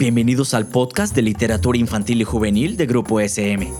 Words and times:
Bienvenidos 0.00 0.54
al 0.54 0.66
podcast 0.66 1.14
de 1.14 1.20
literatura 1.20 1.76
infantil 1.76 2.22
y 2.22 2.24
juvenil 2.24 2.78
de 2.78 2.86
Grupo 2.86 3.20
SM. 3.20 3.70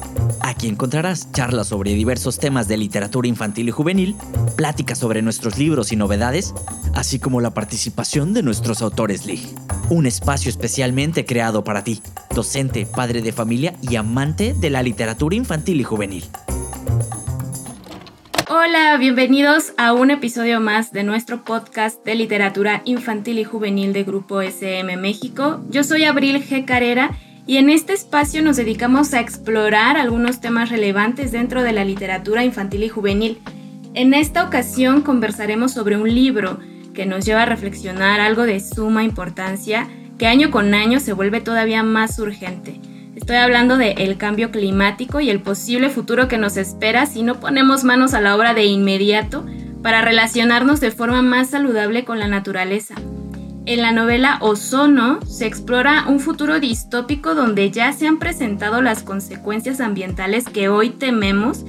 Aquí 0.41 0.69
encontrarás 0.69 1.33
charlas 1.33 1.69
sobre 1.69 1.95
diversos 1.95 2.39
temas 2.39 2.69
de 2.69 2.77
literatura 2.77 3.27
infantil 3.27 3.71
y 3.71 3.73
juvenil, 3.73 4.15
pláticas 4.55 4.99
sobre 4.99 5.23
nuestros 5.23 5.57
libros 5.57 5.93
y 5.93 5.97
novedades, 5.97 6.53
así 6.95 7.19
como 7.21 7.41
la 7.41 7.55
participación 7.55 8.35
de 8.35 8.43
nuestros 8.43 8.83
autores 8.83 9.25
Lee. 9.25 9.49
Un 9.89 10.05
espacio 10.05 10.51
especialmente 10.51 11.25
creado 11.25 11.65
para 11.65 11.85
ti, 11.85 12.03
docente, 12.35 12.85
padre 12.85 13.23
de 13.23 13.33
familia 13.33 13.75
y 13.81 13.97
amante 13.97 14.53
de 14.53 14.69
la 14.69 14.83
literatura 14.83 15.37
infantil 15.37 15.81
y 15.81 15.85
juvenil. 15.85 16.25
Hola, 18.53 18.97
bienvenidos 18.99 19.75
a 19.77 19.93
un 19.93 20.11
episodio 20.11 20.59
más 20.59 20.93
de 20.93 21.05
nuestro 21.05 21.45
podcast 21.45 22.05
de 22.05 22.17
literatura 22.17 22.83
infantil 22.85 23.39
y 23.39 23.45
juvenil 23.45 23.93
de 23.93 24.03
Grupo 24.03 24.41
SM 24.41 24.97
México. 24.97 25.61
Yo 25.71 25.85
soy 25.85 26.03
Abril 26.03 26.45
G. 26.45 26.65
Carrera 26.65 27.13
y 27.47 27.59
en 27.59 27.71
este 27.71 27.93
espacio 27.93 28.43
nos 28.43 28.57
dedicamos 28.57 29.15
a 29.15 29.21
explorar 29.21 29.97
algunos 29.97 30.41
temas 30.41 30.69
relevantes 30.69 31.31
dentro 31.31 31.63
de 31.63 31.71
la 31.71 31.85
literatura 31.85 32.43
infantil 32.43 32.83
y 32.83 32.89
juvenil. 32.89 33.39
En 33.95 34.15
esta 34.15 34.45
ocasión 34.45 35.03
conversaremos 35.03 35.73
sobre 35.73 35.97
un 35.97 36.13
libro 36.13 36.59
que 36.93 37.07
nos 37.07 37.25
lleva 37.25 37.43
a 37.43 37.47
reflexionar 37.47 38.19
algo 38.19 38.43
de 38.43 38.59
suma 38.59 39.05
importancia 39.05 39.87
que 40.19 40.27
año 40.27 40.51
con 40.51 40.75
año 40.75 40.99
se 40.99 41.13
vuelve 41.13 41.41
todavía 41.41 41.85
más 41.85 42.19
urgente 42.19 42.80
Estoy 43.17 43.37
hablando 43.37 43.77
de 43.77 43.93
el 43.93 44.17
cambio 44.17 44.53
climático 44.53 45.21
y 45.21 45.31
el 45.31 45.43
posible 45.43 45.91
futuro 45.91 46.29
que 46.29 46.39
nos 46.39 46.57
espera 46.57 47.07
si 47.07 47.23
no 47.23 47.41
ponemos 47.41 47.83
manos 47.83 48.15
a 48.15 48.21
la 48.21 48.37
obra 48.37 48.55
de 48.55 48.65
inmediato 48.65 49.45
para 49.83 50.01
relacionarnos 50.01 50.81
de 50.81 50.93
forma 50.93 51.21
más 51.21 51.51
saludable 51.51 52.05
con 52.05 52.21
la 52.21 52.29
naturaleza. 52.29 52.95
En 53.67 53.83
la 53.83 53.91
novela 53.91 54.39
Ozono 54.41 55.21
se 55.23 55.47
explora 55.47 56.05
un 56.07 56.21
futuro 56.21 56.61
distópico 56.61 57.35
donde 57.35 57.71
ya 57.71 57.93
se 57.93 58.07
han 58.07 58.19
presentado 58.19 58.81
las 58.81 59.03
consecuencias 59.03 59.81
ambientales 59.81 60.45
que 60.45 60.69
hoy 60.69 60.91
tememos 60.91 61.65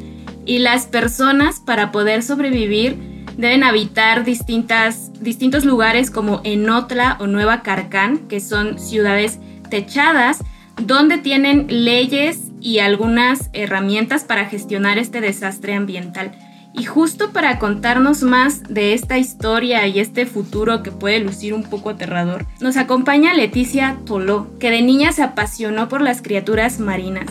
y 0.45 0.59
las 0.59 0.86
personas 0.86 1.59
para 1.59 1.92
poder 1.92 2.22
sobrevivir 2.22 3.26
deben 3.38 3.64
habitar 3.64 4.23
distintas, 4.26 5.11
distintos 5.22 5.66
lugares 5.66 6.11
como 6.11 6.42
Enotla 6.44 7.17
o 7.20 7.28
Nueva 7.28 7.64
Carcán, 7.64 8.20
que 8.28 8.39
son 8.39 8.78
ciudades 8.78 9.39
techadas 9.70 10.44
donde 10.85 11.17
tienen 11.17 11.67
leyes 11.69 12.51
y 12.59 12.79
algunas 12.79 13.49
herramientas 13.53 14.23
para 14.23 14.45
gestionar 14.45 14.97
este 14.97 15.21
desastre 15.21 15.73
ambiental. 15.73 16.31
Y 16.73 16.85
justo 16.85 17.31
para 17.31 17.59
contarnos 17.59 18.23
más 18.23 18.63
de 18.63 18.93
esta 18.93 19.17
historia 19.17 19.85
y 19.87 19.99
este 19.99 20.25
futuro 20.25 20.83
que 20.83 20.91
puede 20.91 21.19
lucir 21.19 21.53
un 21.53 21.63
poco 21.63 21.89
aterrador, 21.89 22.45
nos 22.61 22.77
acompaña 22.77 23.33
Leticia 23.33 23.97
Toló, 24.05 24.57
que 24.57 24.71
de 24.71 24.81
niña 24.81 25.11
se 25.11 25.21
apasionó 25.21 25.89
por 25.89 26.02
las 26.02 26.21
criaturas 26.21 26.79
marinas. 26.79 27.25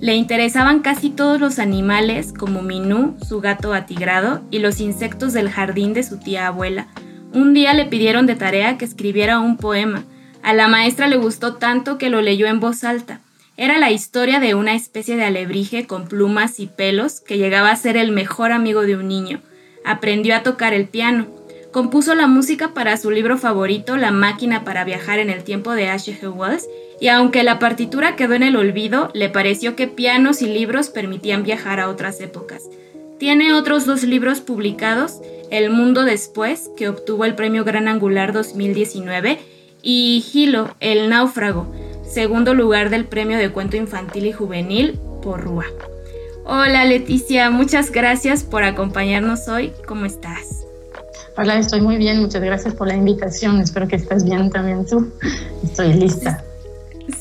Le 0.00 0.14
interesaban 0.14 0.80
casi 0.80 1.10
todos 1.10 1.40
los 1.40 1.58
animales, 1.58 2.32
como 2.32 2.62
Minú, 2.62 3.16
su 3.26 3.40
gato 3.40 3.74
atigrado, 3.74 4.42
y 4.50 4.58
los 4.58 4.80
insectos 4.80 5.34
del 5.34 5.50
jardín 5.50 5.92
de 5.92 6.02
su 6.02 6.18
tía 6.18 6.48
abuela. 6.48 6.88
Un 7.32 7.54
día 7.54 7.74
le 7.74 7.84
pidieron 7.84 8.26
de 8.26 8.34
tarea 8.34 8.76
que 8.76 8.86
escribiera 8.86 9.38
un 9.38 9.56
poema, 9.56 10.02
a 10.42 10.54
la 10.54 10.68
maestra 10.68 11.06
le 11.06 11.16
gustó 11.16 11.54
tanto 11.56 11.98
que 11.98 12.10
lo 12.10 12.20
leyó 12.20 12.46
en 12.46 12.60
voz 12.60 12.84
alta. 12.84 13.20
Era 13.56 13.78
la 13.78 13.90
historia 13.90 14.40
de 14.40 14.54
una 14.54 14.74
especie 14.74 15.16
de 15.16 15.24
alebrije 15.24 15.86
con 15.86 16.08
plumas 16.08 16.60
y 16.60 16.66
pelos 16.66 17.20
que 17.20 17.36
llegaba 17.36 17.70
a 17.70 17.76
ser 17.76 17.96
el 17.96 18.10
mejor 18.10 18.52
amigo 18.52 18.82
de 18.82 18.96
un 18.96 19.08
niño. 19.08 19.42
Aprendió 19.84 20.34
a 20.34 20.42
tocar 20.42 20.72
el 20.72 20.88
piano. 20.88 21.26
Compuso 21.70 22.14
la 22.14 22.26
música 22.26 22.74
para 22.74 22.96
su 22.96 23.10
libro 23.10 23.38
favorito, 23.38 23.96
La 23.96 24.10
máquina 24.10 24.64
para 24.64 24.84
viajar 24.84 25.18
en 25.18 25.30
el 25.30 25.44
tiempo 25.44 25.72
de 25.72 25.88
H.G. 25.88 26.28
Wells, 26.34 26.66
y 27.00 27.08
aunque 27.08 27.42
la 27.42 27.58
partitura 27.58 28.16
quedó 28.16 28.34
en 28.34 28.42
el 28.42 28.56
olvido, 28.56 29.10
le 29.14 29.28
pareció 29.28 29.76
que 29.76 29.86
pianos 29.86 30.42
y 30.42 30.46
libros 30.46 30.88
permitían 30.88 31.42
viajar 31.42 31.80
a 31.80 31.88
otras 31.88 32.20
épocas. 32.20 32.64
Tiene 33.18 33.52
otros 33.52 33.84
dos 33.84 34.02
libros 34.02 34.40
publicados, 34.40 35.20
El 35.50 35.68
Mundo 35.68 36.04
Después, 36.04 36.70
que 36.78 36.88
obtuvo 36.88 37.26
el 37.26 37.34
Premio 37.34 37.64
Gran 37.64 37.86
Angular 37.88 38.32
2019, 38.32 39.38
y 39.82 40.24
Gilo, 40.26 40.74
El 40.80 41.08
náufrago, 41.08 41.72
segundo 42.02 42.54
lugar 42.54 42.90
del 42.90 43.04
premio 43.04 43.38
de 43.38 43.50
cuento 43.50 43.76
infantil 43.76 44.26
y 44.26 44.32
juvenil 44.32 44.98
por 45.22 45.42
Rúa. 45.42 45.66
Hola 46.44 46.84
Leticia, 46.84 47.50
muchas 47.50 47.92
gracias 47.92 48.42
por 48.42 48.64
acompañarnos 48.64 49.48
hoy. 49.48 49.72
¿Cómo 49.86 50.06
estás? 50.06 50.66
Hola, 51.36 51.58
estoy 51.58 51.80
muy 51.80 51.96
bien, 51.96 52.20
muchas 52.20 52.42
gracias 52.42 52.74
por 52.74 52.88
la 52.88 52.96
invitación. 52.96 53.60
Espero 53.60 53.86
que 53.86 53.96
estés 53.96 54.24
bien 54.24 54.50
también 54.50 54.84
tú. 54.86 55.12
Estoy 55.62 55.94
lista. 55.94 56.42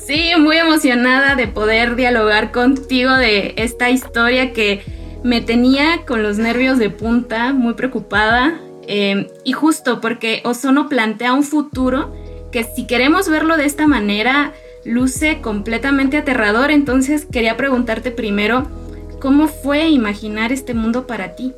Sí, 0.06 0.32
muy 0.38 0.58
emocionada 0.58 1.36
de 1.36 1.48
poder 1.48 1.96
dialogar 1.96 2.52
contigo 2.52 3.14
de 3.14 3.54
esta 3.58 3.90
historia 3.90 4.52
que 4.54 4.82
me 5.24 5.42
tenía 5.42 6.06
con 6.08 6.24
los 6.24 6.38
nervios 6.38 6.80
de 6.80 6.90
punta, 6.90 7.54
muy 7.54 7.76
preocupada. 7.76 8.60
Eh, 8.88 9.28
y 9.44 9.52
justo 9.52 10.02
porque 10.02 10.42
Ozono 10.46 10.90
plantea 10.90 11.34
un 11.34 11.44
futuro 11.44 12.12
que 12.52 12.64
si 12.64 12.86
queremos 12.86 13.30
verlo 13.30 13.58
de 13.58 13.66
esta 13.66 13.88
manera, 13.88 14.54
luce 14.84 15.42
completamente 15.42 16.18
aterrador. 16.18 16.72
Entonces 16.72 17.26
quería 17.26 17.58
preguntarte 17.58 18.12
primero, 18.12 18.68
¿cómo 19.22 19.48
fue 19.48 19.90
imaginar 19.90 20.52
este 20.52 20.74
mundo 20.74 21.08
para 21.08 21.36
ti? 21.36 21.54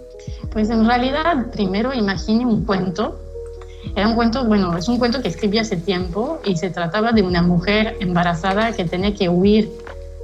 Pues 0.51 0.69
en 0.69 0.85
realidad, 0.85 1.51
primero 1.51 1.93
imaginé 1.93 2.45
un 2.45 2.65
cuento. 2.65 3.19
Era 3.95 4.07
un 4.07 4.15
cuento, 4.15 4.45
bueno, 4.45 4.77
es 4.77 4.87
un 4.87 4.99
cuento 4.99 5.21
que 5.21 5.29
escribí 5.29 5.57
hace 5.57 5.75
tiempo 5.75 6.39
y 6.45 6.55
se 6.55 6.69
trataba 6.69 7.11
de 7.13 7.23
una 7.23 7.41
mujer 7.41 7.97
embarazada 7.99 8.73
que 8.73 8.85
tenía 8.85 9.13
que 9.15 9.27
huir 9.27 9.71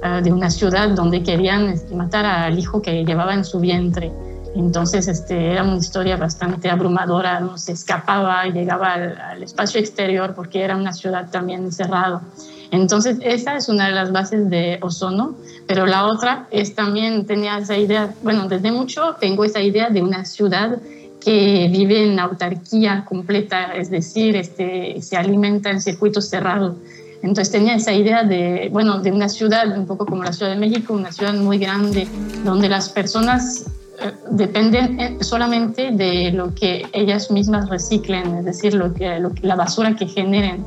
eh, 0.02 0.20
de 0.22 0.32
una 0.32 0.48
ciudad 0.48 0.90
donde 0.90 1.22
querían 1.22 1.68
este, 1.68 1.94
matar 1.94 2.24
al 2.24 2.58
hijo 2.58 2.80
que 2.80 3.04
llevaba 3.04 3.34
en 3.34 3.44
su 3.44 3.58
vientre. 3.58 4.12
Entonces 4.54 5.08
este, 5.08 5.52
era 5.52 5.62
una 5.62 5.76
historia 5.76 6.16
bastante 6.16 6.70
abrumadora, 6.70 7.40
no 7.40 7.58
se 7.58 7.72
escapaba 7.72 8.46
y 8.46 8.52
llegaba 8.52 8.94
al, 8.94 9.42
espacio 9.42 9.80
exterior 9.80 10.34
porque 10.34 10.62
era 10.62 10.76
una 10.76 10.92
ciudad 10.92 11.30
también 11.30 11.64
encerrada. 11.64 12.22
Entonces 12.70 13.18
esa 13.22 13.56
es 13.56 13.68
una 13.68 13.86
de 13.86 13.92
las 13.92 14.12
bases 14.12 14.50
de 14.50 14.78
Ozono, 14.82 15.36
pero 15.66 15.86
la 15.86 16.06
otra 16.06 16.46
es 16.50 16.74
también, 16.74 17.26
tenía 17.26 17.58
esa 17.58 17.76
idea, 17.76 18.14
bueno, 18.22 18.48
desde 18.48 18.72
mucho 18.72 19.16
tengo 19.20 19.44
esa 19.44 19.60
idea 19.60 19.90
de 19.90 20.02
una 20.02 20.24
ciudad 20.24 20.78
que 21.20 21.68
vive 21.70 22.04
en 22.04 22.18
autarquía 22.18 23.04
completa, 23.04 23.74
es 23.74 23.90
decir, 23.90 24.36
este, 24.36 25.00
se 25.02 25.16
alimenta 25.16 25.70
en 25.70 25.80
circuitos 25.80 26.28
cerrados. 26.28 26.76
Entonces 27.22 27.50
tenía 27.50 27.74
esa 27.74 27.92
idea 27.92 28.22
de, 28.22 28.68
bueno, 28.72 29.00
de 29.00 29.10
una 29.10 29.28
ciudad 29.28 29.76
un 29.76 29.86
poco 29.86 30.06
como 30.06 30.22
la 30.22 30.32
Ciudad 30.32 30.52
de 30.52 30.58
México, 30.58 30.92
una 30.92 31.10
ciudad 31.10 31.34
muy 31.34 31.58
grande, 31.58 32.06
donde 32.44 32.68
las 32.68 32.88
personas 32.90 33.64
dependen 34.30 35.00
eh, 35.00 35.16
solamente 35.20 35.90
de 35.90 36.32
lo 36.32 36.54
que 36.54 36.86
ellas 36.92 37.30
mismas 37.30 37.68
reciclen, 37.68 38.36
es 38.36 38.44
decir, 38.44 38.74
lo 38.74 38.92
que, 38.94 39.20
la 39.42 39.56
basura 39.56 39.94
que 39.96 40.06
generen, 40.06 40.64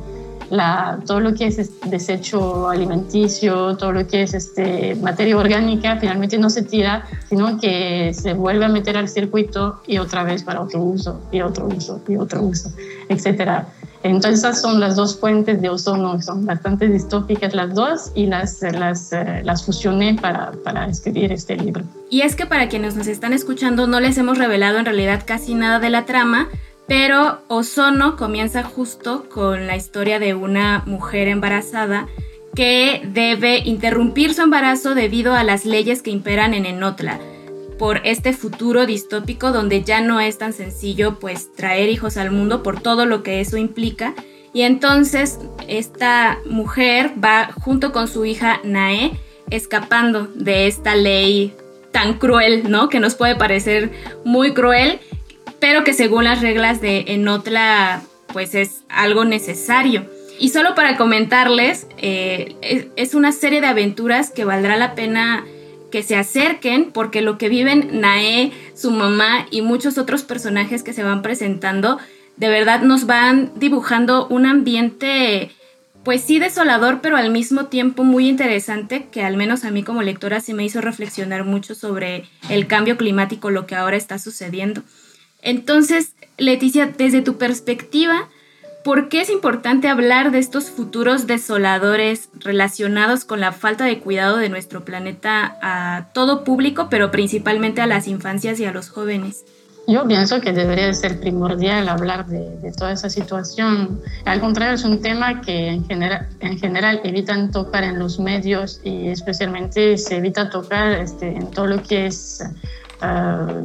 todo 1.06 1.20
lo 1.20 1.32
que 1.32 1.46
es 1.46 1.80
desecho 1.88 2.68
alimenticio, 2.68 3.76
todo 3.76 3.92
lo 3.92 4.06
que 4.06 4.22
es 4.22 4.34
este, 4.34 4.94
materia 4.96 5.36
orgánica, 5.36 5.96
finalmente 5.98 6.36
no 6.36 6.50
se 6.50 6.62
tira, 6.62 7.06
sino 7.28 7.58
que 7.58 8.12
se 8.12 8.34
vuelve 8.34 8.66
a 8.66 8.68
meter 8.68 8.98
al 8.98 9.08
circuito 9.08 9.80
y 9.86 9.96
otra 9.96 10.24
vez 10.24 10.42
para 10.42 10.60
otro 10.60 10.82
uso, 10.82 11.22
y 11.32 11.40
otro 11.40 11.68
uso, 11.68 12.02
y 12.06 12.16
otro 12.16 12.42
uso, 12.42 12.70
etcétera. 13.08 13.66
Entonces 14.02 14.40
esas 14.40 14.60
son 14.60 14.80
las 14.80 14.96
dos 14.96 15.18
fuentes 15.18 15.62
de 15.62 15.68
ozono, 15.68 16.20
son 16.20 16.44
bastante 16.44 16.88
distópicas 16.88 17.54
las 17.54 17.74
dos 17.74 18.10
y 18.14 18.26
las, 18.26 18.60
las, 18.62 19.12
eh, 19.12 19.42
las 19.44 19.64
fusioné 19.64 20.16
para, 20.20 20.52
para 20.64 20.86
escribir 20.86 21.32
este 21.32 21.56
libro. 21.56 21.84
Y 22.10 22.22
es 22.22 22.34
que 22.34 22.46
para 22.46 22.68
quienes 22.68 22.96
nos 22.96 23.06
están 23.06 23.32
escuchando 23.32 23.86
no 23.86 24.00
les 24.00 24.18
hemos 24.18 24.38
revelado 24.38 24.78
en 24.78 24.84
realidad 24.84 25.22
casi 25.24 25.54
nada 25.54 25.78
de 25.78 25.90
la 25.90 26.04
trama, 26.04 26.48
pero 26.88 27.42
Ozono 27.48 28.16
comienza 28.16 28.64
justo 28.64 29.28
con 29.28 29.66
la 29.66 29.76
historia 29.76 30.18
de 30.18 30.34
una 30.34 30.82
mujer 30.86 31.28
embarazada 31.28 32.08
que 32.54 33.08
debe 33.12 33.58
interrumpir 33.58 34.34
su 34.34 34.42
embarazo 34.42 34.94
debido 34.94 35.34
a 35.34 35.44
las 35.44 35.64
leyes 35.64 36.02
que 36.02 36.10
imperan 36.10 36.54
en 36.54 36.66
Enotla 36.66 37.18
por 37.82 38.00
este 38.04 38.32
futuro 38.32 38.86
distópico 38.86 39.50
donde 39.50 39.82
ya 39.82 40.00
no 40.00 40.20
es 40.20 40.38
tan 40.38 40.52
sencillo 40.52 41.18
pues 41.18 41.52
traer 41.52 41.88
hijos 41.88 42.16
al 42.16 42.30
mundo 42.30 42.62
por 42.62 42.80
todo 42.80 43.06
lo 43.06 43.24
que 43.24 43.40
eso 43.40 43.56
implica. 43.56 44.14
Y 44.52 44.62
entonces 44.62 45.40
esta 45.66 46.38
mujer 46.46 47.10
va 47.18 47.50
junto 47.60 47.90
con 47.90 48.06
su 48.06 48.24
hija 48.24 48.60
Nae 48.62 49.18
escapando 49.50 50.28
de 50.32 50.68
esta 50.68 50.94
ley 50.94 51.56
tan 51.90 52.20
cruel, 52.20 52.70
¿no? 52.70 52.88
Que 52.88 53.00
nos 53.00 53.16
puede 53.16 53.34
parecer 53.34 53.90
muy 54.24 54.54
cruel, 54.54 55.00
pero 55.58 55.82
que 55.82 55.92
según 55.92 56.22
las 56.22 56.40
reglas 56.40 56.80
de 56.80 57.06
Enotla 57.08 58.00
pues 58.32 58.54
es 58.54 58.84
algo 58.90 59.24
necesario. 59.24 60.08
Y 60.38 60.50
solo 60.50 60.76
para 60.76 60.96
comentarles, 60.96 61.88
eh, 61.98 62.54
es 62.94 63.14
una 63.16 63.32
serie 63.32 63.60
de 63.60 63.66
aventuras 63.66 64.30
que 64.30 64.44
valdrá 64.44 64.76
la 64.76 64.94
pena 64.94 65.44
que 65.92 66.02
se 66.02 66.16
acerquen 66.16 66.90
porque 66.90 67.20
lo 67.20 67.38
que 67.38 67.48
viven 67.48 68.00
Nae, 68.00 68.50
su 68.74 68.90
mamá 68.90 69.46
y 69.52 69.62
muchos 69.62 69.98
otros 69.98 70.24
personajes 70.24 70.82
que 70.82 70.92
se 70.92 71.04
van 71.04 71.22
presentando, 71.22 71.98
de 72.36 72.48
verdad 72.48 72.82
nos 72.82 73.06
van 73.06 73.52
dibujando 73.54 74.26
un 74.26 74.46
ambiente 74.46 75.52
pues 76.02 76.22
sí 76.22 76.40
desolador, 76.40 77.00
pero 77.00 77.16
al 77.16 77.30
mismo 77.30 77.66
tiempo 77.66 78.02
muy 78.02 78.28
interesante, 78.28 79.06
que 79.12 79.22
al 79.22 79.36
menos 79.36 79.64
a 79.64 79.70
mí 79.70 79.84
como 79.84 80.02
lectora 80.02 80.40
sí 80.40 80.52
me 80.52 80.64
hizo 80.64 80.80
reflexionar 80.80 81.44
mucho 81.44 81.76
sobre 81.76 82.24
el 82.48 82.66
cambio 82.66 82.96
climático, 82.96 83.50
lo 83.50 83.66
que 83.66 83.76
ahora 83.76 83.96
está 83.96 84.18
sucediendo. 84.18 84.82
Entonces, 85.42 86.14
Leticia, 86.38 86.86
desde 86.86 87.22
tu 87.22 87.38
perspectiva, 87.38 88.28
¿por 88.84 89.08
qué 89.08 89.20
es 89.20 89.30
importante 89.30 89.88
hablar 89.88 90.30
de 90.30 90.38
estos 90.38 90.70
futuros 90.70 91.26
desoladores 91.26 92.28
relacionados 92.34 93.24
con 93.24 93.40
la 93.40 93.52
falta 93.52 93.84
de 93.84 94.00
cuidado 94.00 94.36
de 94.36 94.48
nuestro 94.48 94.84
planeta 94.84 95.58
a 95.62 96.08
todo 96.12 96.44
público, 96.44 96.88
pero 96.90 97.10
principalmente 97.10 97.80
a 97.80 97.86
las 97.86 98.08
infancias 98.08 98.58
y 98.60 98.64
a 98.64 98.72
los 98.72 98.88
jóvenes? 98.88 99.44
Yo 99.88 100.06
pienso 100.06 100.40
que 100.40 100.52
debería 100.52 100.92
ser 100.94 101.18
primordial 101.18 101.88
hablar 101.88 102.26
de, 102.26 102.72
toda 102.78 102.92
esa 102.92 103.10
situación. 103.10 104.00
Al 104.24 104.40
contrario, 104.40 104.74
es 104.74 104.84
un 104.84 105.02
tema 105.02 105.40
que 105.40 105.68
en 105.68 105.84
general, 105.86 106.28
en 106.40 106.58
evitan 107.04 107.50
tocar 107.50 107.82
en 107.82 107.98
los 107.98 108.20
medios 108.20 108.80
y 108.84 109.08
especialmente 109.08 109.98
se 109.98 110.18
evita 110.18 110.50
tocar 110.50 110.92
este, 110.92 111.34
en 111.34 111.50
todo 111.50 111.66
lo 111.66 111.82
que 111.82 112.06
es 112.06 112.44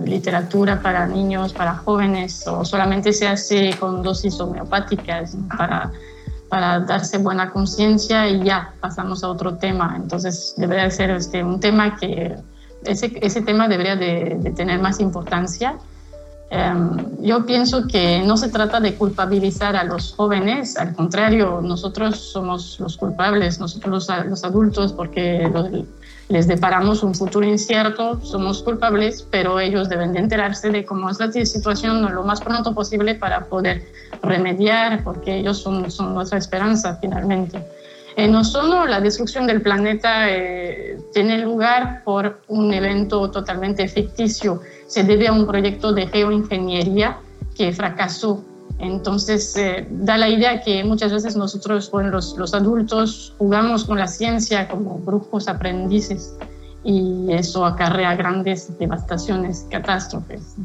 literatura 0.05 0.81
para 0.81 1.07
niños, 1.07 1.53
para 1.53 1.75
jóvenes, 1.75 2.47
o 2.47 2.65
solamente 2.65 3.13
se 3.13 3.27
hace 3.27 3.75
con 3.79 4.01
dosis 4.01 4.39
homeopáticas 4.39 5.35
para, 5.57 5.91
para 6.49 6.79
darse 6.79 7.17
buena 7.19 7.51
conciencia 7.51 8.27
y 8.27 8.43
ya 8.43 8.73
pasamos 8.79 9.23
a 9.23 9.29
otro 9.29 9.55
tema. 9.55 9.93
Entonces 9.95 10.53
debería 10.57 10.89
ser 10.89 11.11
este, 11.11 11.43
un 11.43 11.59
tema 11.59 11.95
que 11.95 12.35
ese, 12.83 13.17
ese 13.21 13.41
tema 13.41 13.67
debería 13.67 13.95
de, 13.95 14.53
tener 14.55 14.79
más 14.79 14.99
importancia 14.99 15.77
Em, 16.49 17.21
yo 17.21 17.45
pienso 17.45 17.87
que 17.87 18.23
no 18.25 18.37
se 18.37 18.47
trata 18.47 18.79
de 18.79 18.95
culpabilizar 18.95 19.75
a 19.75 19.83
los 19.83 20.13
jóvenes, 20.13 20.77
al 20.77 20.93
contrario, 20.95 21.59
nosotros 21.61 22.17
somos 22.19 22.79
los 22.79 22.95
culpables, 22.95 23.59
nosotros 23.59 24.07
los, 24.29 24.43
adultos, 24.45 24.93
porque 24.93 25.51
les 26.29 26.47
deparamos 26.47 27.03
un 27.03 27.15
futuro 27.15 27.45
incierto, 27.45 28.19
somos 28.21 28.61
culpables, 28.61 29.25
pero 29.29 29.59
ellos 29.59 29.89
deben 29.89 30.13
de 30.13 30.19
enterarse 30.19 30.69
de 30.69 30.85
cómo 30.85 31.09
es 31.09 31.19
la 31.19 31.31
situación 31.31 32.13
lo 32.13 32.23
más 32.23 32.41
pronto 32.41 32.73
posible 32.73 33.15
para 33.15 33.45
poder 33.45 33.83
remediar, 34.21 35.03
porque 35.03 35.37
ellos 35.37 35.57
son, 35.57 35.89
son 35.89 36.13
nuestra 36.13 36.37
esperanza 36.37 36.97
finalmente. 36.99 37.65
En 38.15 38.35
Ozono, 38.35 38.87
la 38.87 38.99
destrucción 38.99 39.45
del 39.45 39.61
planeta 39.61 40.29
eh, 40.29 40.97
tiene 41.13 41.37
lugar 41.37 42.01
por 42.03 42.41
un 42.47 42.73
evento 42.73 43.29
totalmente 43.29 43.87
ficticio 43.87 44.61
se 44.87 45.03
debe 45.03 45.27
a 45.27 45.33
un 45.33 45.45
proyecto 45.45 45.93
de 45.93 46.07
geoingeniería 46.07 47.17
que 47.55 47.71
fracasó. 47.73 48.43
Entonces, 48.79 49.55
eh, 49.57 49.87
da 49.89 50.17
la 50.17 50.29
idea 50.29 50.61
que 50.61 50.83
muchas 50.83 51.11
veces 51.11 51.35
nosotros, 51.35 51.89
los, 51.91 52.37
los 52.37 52.53
adultos, 52.53 53.33
jugamos 53.37 53.85
con 53.85 53.97
la 53.97 54.07
ciencia 54.07 54.67
como 54.67 54.99
brujos 54.99 55.47
aprendices 55.47 56.35
y 56.83 57.27
eso 57.31 57.65
acarrea 57.65 58.15
grandes 58.15 58.77
devastaciones, 58.77 59.65
catástrofes. 59.71 60.55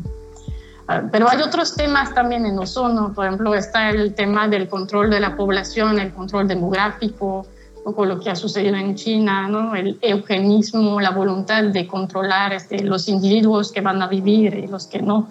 Ah, 0.88 1.02
pero 1.10 1.28
hay 1.28 1.40
otros 1.40 1.74
temas 1.74 2.12
también 2.14 2.44
en 2.44 2.58
ozono, 2.58 3.12
por 3.14 3.26
ejemplo, 3.26 3.54
está 3.54 3.90
el 3.90 4.14
tema 4.14 4.46
del 4.46 4.68
control 4.68 5.10
de 5.10 5.20
la 5.20 5.34
población, 5.34 5.98
el 5.98 6.12
control 6.12 6.48
demográfico, 6.48 7.46
poco 7.82 8.04
lo 8.04 8.20
que 8.20 8.30
ha 8.30 8.36
sucedido 8.36 8.76
en 8.76 8.94
China, 8.94 9.48
¿no? 9.48 9.74
el 9.74 9.98
eugenismo, 10.02 11.00
la 11.00 11.10
voluntad 11.10 11.64
de 11.64 11.86
controlar 11.86 12.52
este, 12.52 12.82
los 12.84 13.08
individuos 13.08 13.72
que 13.72 13.80
van 13.80 14.02
a 14.02 14.06
vivir 14.06 14.54
y 14.54 14.66
los 14.66 14.86
que 14.86 15.00
no, 15.00 15.28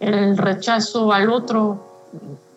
el 0.00 0.36
rechazo 0.36 1.12
al 1.12 1.30
otro, 1.30 1.93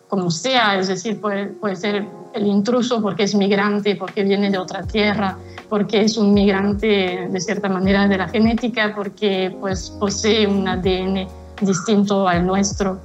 como 0.08 0.30
sea, 0.30 0.78
es 0.78 0.88
decir, 0.88 1.20
puede, 1.20 1.46
puede 1.46 1.76
ser 1.76 2.06
el 2.32 2.46
intruso 2.46 3.02
porque 3.02 3.24
es 3.24 3.34
migrante, 3.34 3.94
porque 3.96 4.22
viene 4.22 4.50
de 4.50 4.58
otra 4.58 4.82
tierra, 4.82 5.36
porque 5.68 6.02
es 6.02 6.16
un 6.16 6.32
migrante 6.32 7.28
de 7.30 7.40
cierta 7.40 7.68
manera 7.68 8.08
de 8.08 8.16
la 8.16 8.28
genética, 8.28 8.94
porque 8.94 9.54
pues, 9.60 9.90
posee 9.98 10.46
un 10.46 10.66
ADN 10.66 11.26
distinto 11.60 12.26
al 12.26 12.46
nuestro. 12.46 13.00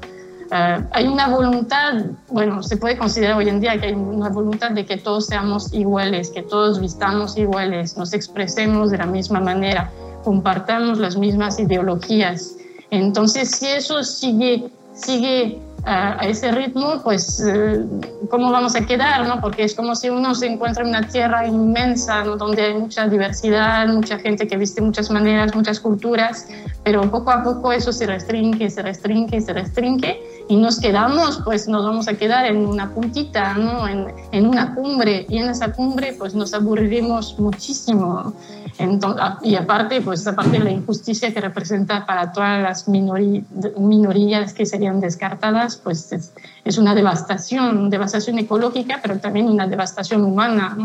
Eh, 0.51 0.85
hay 0.91 1.07
una 1.07 1.27
voluntad, 1.27 2.05
bueno, 2.29 2.63
se 2.63 2.77
puede 2.77 2.97
considerar 2.97 3.37
hoy 3.37 3.49
en 3.49 3.59
día 3.59 3.79
que 3.79 3.87
hay 3.87 3.93
una 3.93 4.29
voluntad 4.29 4.71
de 4.71 4.85
que 4.85 4.97
todos 4.97 5.25
seamos 5.25 5.73
iguales, 5.73 6.29
que 6.29 6.41
todos 6.41 6.79
vistamos 6.79 7.37
iguales, 7.37 7.97
nos 7.97 8.13
expresemos 8.13 8.91
de 8.91 8.99
la 8.99 9.05
misma 9.05 9.41
manera, 9.41 9.91
compartamos 10.23 10.99
las 10.99 11.17
mismas 11.17 11.59
ideologías. 11.59 12.55
Entonces, 12.91 13.49
si 13.51 13.67
eso 13.67 14.03
sigue, 14.03 14.69
sigue 14.93 15.59
a, 15.85 16.17
ese 16.27 16.51
ritmo, 16.51 17.01
pues 17.03 17.43
eh, 17.45 17.85
cómo 18.29 18.51
vamos 18.51 18.75
a 18.75 18.85
quedar, 18.85 19.27
¿no? 19.27 19.41
Porque 19.41 19.63
es 19.63 19.75
como 19.75 19.95
si 19.95 20.09
uno 20.09 20.33
se 20.33 20.47
encuentra 20.47 20.83
en 20.83 20.89
una 20.89 21.07
tierra 21.07 21.45
inmensa, 21.45 22.23
donde 22.23 22.61
hay 22.61 22.73
mucha 22.73 23.07
diversidad, 23.07 23.87
mucha 23.87 24.17
gente 24.19 24.47
que 24.47 24.57
viste 24.57 24.81
muchas 24.81 25.09
maneras, 25.11 25.55
muchas 25.55 25.79
culturas, 25.79 26.47
pero 26.83 27.01
poco 27.09 27.31
a 27.31 27.43
poco 27.43 27.71
eso 27.71 27.91
se 27.91 28.05
restringe, 28.05 28.69
se 28.69 28.81
restringe, 28.81 29.41
se 29.41 29.53
restringe 29.53 30.19
y 30.49 30.55
nos 30.57 30.79
quedamos, 30.79 31.41
pues 31.43 31.67
nos 31.67 31.85
vamos 31.85 32.07
a 32.07 32.15
quedar 32.15 32.45
en 32.45 32.57
una 32.57 32.93
puntita, 32.93 33.53
¿no? 33.55 33.87
en, 33.87 34.07
en 34.31 34.47
una 34.47 34.75
cumbre, 34.75 35.25
y 35.29 35.37
en 35.37 35.49
esa 35.49 35.71
cumbre 35.71 36.15
pues 36.17 36.35
nos 36.35 36.53
aburriremos 36.53 37.39
muchísimo. 37.39 38.33
Entonces, 38.77 39.23
y 39.43 39.55
aparte, 39.55 40.01
pues 40.01 40.25
aparte 40.25 40.57
de 40.57 40.63
la 40.63 40.71
injusticia 40.71 41.33
que 41.33 41.39
representa 41.39 42.05
para 42.05 42.31
todas 42.31 42.61
las 42.61 42.87
minorías 42.87 44.53
que 44.53 44.65
serían 44.65 44.99
descartadas, 44.99 45.77
pues 45.77 46.11
es, 46.11 46.33
es, 46.65 46.77
una 46.77 46.95
devastación, 46.95 47.89
devastación 47.89 48.39
ecológica, 48.39 48.99
pero 49.01 49.19
también 49.19 49.47
una 49.47 49.67
devastación 49.67 50.23
humana. 50.23 50.75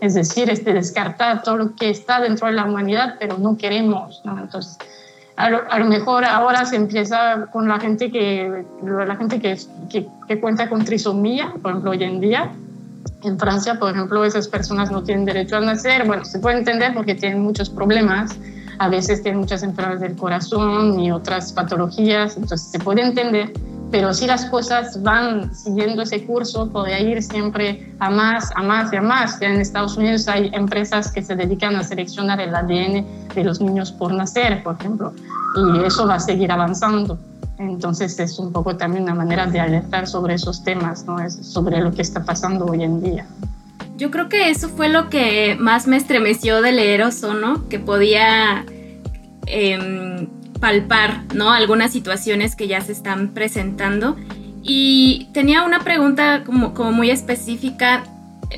Es 0.00 0.14
decir, 0.14 0.50
este, 0.50 0.72
descartar 0.72 1.42
todo 1.42 1.56
lo 1.56 1.74
que 1.74 1.90
está 1.90 2.20
dentro 2.20 2.46
de 2.46 2.54
la 2.54 2.64
humanidad, 2.64 3.16
pero 3.18 3.38
no 3.38 3.56
queremos. 3.56 4.20
¿no? 4.24 4.38
Entonces, 4.38 4.78
a 5.36 5.78
lo, 5.78 5.84
mejor 5.86 6.24
ahora 6.24 6.64
se 6.64 6.76
empieza 6.76 7.46
con 7.52 7.68
la 7.68 7.80
gente 7.80 8.10
que, 8.10 8.64
la 8.84 9.16
gente 9.16 9.40
que, 9.40 9.58
que, 10.28 10.40
cuenta 10.40 10.68
con 10.68 10.84
trisomía, 10.84 11.52
por 11.62 11.70
ejemplo, 11.70 11.90
hoy 11.92 12.04
en 12.04 12.20
día. 12.20 12.52
En 13.22 13.38
Francia, 13.38 13.78
por 13.78 13.92
ejemplo, 13.92 14.24
esas 14.24 14.48
personas 14.48 14.90
no 14.90 15.02
tienen 15.02 15.24
derecho 15.24 15.56
a 15.56 15.60
nacer. 15.60 16.06
Bueno, 16.06 16.24
se 16.24 16.38
puede 16.38 16.58
entender 16.58 16.92
porque 16.94 17.14
tienen 17.14 17.40
muchos 17.40 17.70
problemas. 17.70 18.36
A 18.78 18.88
veces 18.88 19.22
tienen 19.22 19.40
muchas 19.40 19.62
enfermedades 19.62 20.00
del 20.00 20.16
corazón 20.16 20.98
y 20.98 21.12
otras 21.12 21.52
patologías, 21.52 22.36
entonces 22.36 22.68
se 22.68 22.78
puede 22.78 23.02
entender 23.02 23.52
pero 23.92 24.14
si 24.14 24.26
las 24.26 24.46
cosas 24.46 25.02
van 25.02 25.54
siguiendo 25.54 26.02
ese 26.02 26.24
curso, 26.24 26.70
puede 26.70 26.98
ir 27.02 27.22
siempre 27.22 27.94
a 27.98 28.08
más, 28.10 28.50
a 28.56 28.62
más 28.62 28.90
y 28.90 28.96
a 28.96 29.02
más. 29.02 29.40
En 29.42 29.60
Estados 29.60 29.98
Unidos 29.98 30.26
hay 30.28 30.50
empresas 30.54 31.12
que 31.12 31.22
se 31.22 31.36
dedican 31.36 31.76
a 31.76 31.84
seleccionar 31.84 32.40
el 32.40 32.54
ADN 32.54 33.06
de 33.34 33.44
los 33.44 33.60
niños 33.60 33.92
por 33.92 34.14
nacer, 34.14 34.62
por 34.62 34.76
ejemplo, 34.80 35.12
y 35.54 35.84
eso 35.84 36.06
va 36.06 36.14
a 36.14 36.20
seguir 36.20 36.50
avanzando. 36.50 37.18
Entonces 37.58 38.18
es 38.18 38.38
un 38.38 38.50
poco 38.50 38.76
también 38.78 39.04
una 39.04 39.14
manera 39.14 39.46
de 39.46 39.60
alertar 39.60 40.08
sobre 40.08 40.34
esos 40.34 40.64
temas, 40.64 41.04
¿no? 41.04 41.20
es 41.20 41.34
sobre 41.34 41.78
lo 41.82 41.92
que 41.92 42.00
está 42.00 42.24
pasando 42.24 42.64
hoy 42.64 42.82
en 42.82 43.02
día. 43.02 43.26
Yo 43.98 44.10
creo 44.10 44.30
que 44.30 44.48
eso 44.48 44.70
fue 44.70 44.88
lo 44.88 45.10
que 45.10 45.54
más 45.60 45.86
me 45.86 45.98
estremeció 45.98 46.62
de 46.62 46.72
leer 46.72 47.02
Ozono, 47.02 47.68
que 47.68 47.78
podía 47.78 48.64
eh, 49.46 50.26
palpar, 50.62 51.24
¿no? 51.34 51.50
Algunas 51.50 51.92
situaciones 51.92 52.54
que 52.54 52.68
ya 52.68 52.80
se 52.80 52.92
están 52.92 53.34
presentando. 53.34 54.16
Y 54.62 55.26
tenía 55.34 55.64
una 55.64 55.80
pregunta 55.80 56.44
como, 56.46 56.72
como 56.72 56.92
muy 56.92 57.10
específica, 57.10 58.04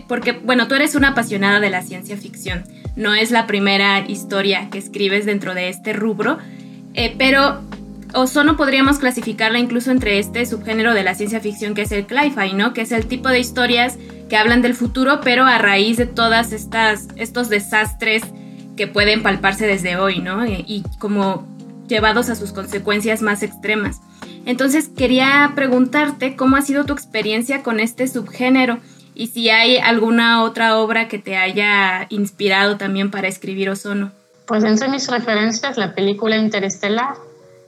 porque, 0.07 0.33
bueno, 0.33 0.69
tú 0.69 0.75
eres 0.75 0.95
una 0.97 1.09
apasionada 1.09 1.61
de 1.61 1.71
la 1.71 1.81
ciencia 1.81 2.19
ficción. 2.19 2.63
No 2.95 3.15
es 3.15 3.31
la 3.31 3.47
primera 3.47 4.01
historia 4.07 4.69
que 4.71 4.77
escribes 4.77 5.25
dentro 5.25 5.55
de 5.55 5.71
este 5.71 5.95
rubro, 5.95 6.37
eh, 6.93 7.15
pero 7.17 7.63
Ozono 8.13 8.59
podríamos 8.59 8.99
clasificarla 8.99 9.59
incluso 9.59 9.91
entre 9.91 10.19
este 10.19 10.45
subgénero 10.45 10.93
de 10.93 11.05
la 11.05 11.15
ciencia 11.15 11.41
ficción 11.41 11.75
que 11.75 11.83
es 11.83 11.93
el 11.93 12.07
cli-fi, 12.07 12.53
¿no? 12.53 12.75
Que 12.75 12.83
es 12.83 12.93
el 12.93 13.07
tipo 13.07 13.31
de 13.31 13.41
historias 13.41 13.97
que 14.29 14.37
hablan 14.37 14.61
del 14.61 14.75
futuro, 14.75 15.21
pero 15.25 15.47
a 15.47 15.57
raíz 15.57 15.97
de 15.97 16.07
todas 16.07 16.53
estas 16.53 17.09
estos 17.17 17.49
desastres 17.49 18.23
que 18.77 18.87
pueden 18.87 19.23
palparse 19.23 19.67
desde 19.67 19.97
hoy, 19.97 20.19
¿no? 20.19 20.45
y 20.47 20.83
como 20.99 21.54
llevados 21.89 22.31
a 22.31 22.35
sus 22.35 22.53
consecuencias 22.53 23.23
más 23.23 23.43
extremas. 23.43 24.01
Entonces 24.47 24.89
quería 24.89 25.53
preguntarte 25.55 26.37
cómo 26.37 26.57
ha 26.57 26.63
sido 26.63 26.85
tu 26.85 26.93
experiencia 26.93 27.63
con 27.63 27.81
este 27.81 28.07
subgénero 28.07 28.79
y 29.15 29.29
si 29.29 29.49
hay 29.51 29.79
alguna 29.79 30.43
otra 30.43 30.79
obra 30.79 31.09
que 31.09 31.19
te 31.19 31.37
haya 31.37 32.07
inspirado 32.11 32.77
también 32.77 33.11
para 33.11 33.29
escribir 33.29 33.71
Ozono. 33.71 34.13
Pues 34.47 34.65
entre 34.65 34.89
mis 34.89 35.09
referencias, 35.09 35.79
la 35.79 35.95
película 35.95 36.37
Interestelar 36.37 37.15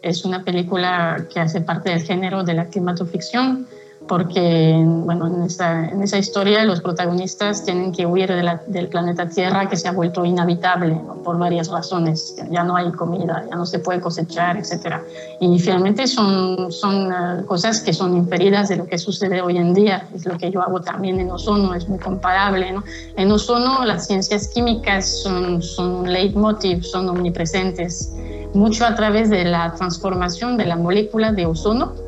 es 0.03 0.25
una 0.25 0.45
película 0.45 1.27
que 1.33 1.41
hace 1.41 1.61
parte 1.61 1.91
del 1.91 2.03
género 2.03 2.45
de 2.45 2.55
la 2.55 2.67
climatoficción, 2.67 3.67
porque 4.09 4.83
bueno, 4.87 5.27
en, 5.27 5.43
esa, 5.43 5.87
en 5.87 6.03
esa 6.03 6.19
historia 6.19 6.65
los 6.65 6.81
protagonistas 6.81 7.65
tienen 7.65 7.93
que 7.93 8.07
huir 8.07 8.33
del 8.67 8.89
planeta 8.89 9.29
Tierra 9.29 9.69
que 9.69 9.77
se 9.77 9.89
ha 9.89 9.93
vuelto 9.93 10.25
inhabitable 10.25 11.01
por 11.25 11.39
varias 11.39 11.69
razones. 11.69 12.37
Ya 12.51 12.63
no 12.65 12.77
hay 12.77 12.91
comida, 12.93 13.45
ya 13.49 13.57
no 13.57 13.67
se 13.67 13.79
puede 13.79 14.01
cosechar, 14.01 14.57
etc. 14.57 14.97
Y 15.41 15.59
finalmente 15.59 16.07
son, 16.07 16.71
son 16.71 17.13
uh, 17.13 17.45
cosas 17.47 17.81
que 17.81 17.93
son 17.93 18.17
inferidas 18.17 18.69
de 18.69 18.77
lo 18.77 18.87
que 18.87 18.99
sucede 18.99 19.41
hoy 19.43 19.57
en 19.57 19.75
día. 19.75 20.07
Es 20.15 20.25
lo 20.25 20.39
que 20.39 20.51
yo 20.51 20.63
hago 20.63 20.81
también 20.81 21.19
en 21.21 21.31
Ozono, 21.31 21.75
es 21.75 21.89
muy 21.89 21.99
comparable. 21.99 22.73
¿no? 22.73 22.85
En 23.17 23.31
Ozono 23.33 23.85
las 23.85 24.07
ciencias 24.07 24.49
químicas 24.49 25.23
son, 25.23 25.63
son 25.63 25.91
un 25.91 26.13
leitmotiv, 26.13 26.83
son 26.85 27.09
omnipresentes, 27.09 28.13
mucho 28.55 28.87
a 28.87 28.95
través 28.95 29.31
de 29.31 29.45
la 29.45 29.75
transformación 29.75 30.57
de 30.57 30.67
la 30.67 30.77
molécula 30.77 31.33
de 31.33 31.47
ozono 31.47 32.06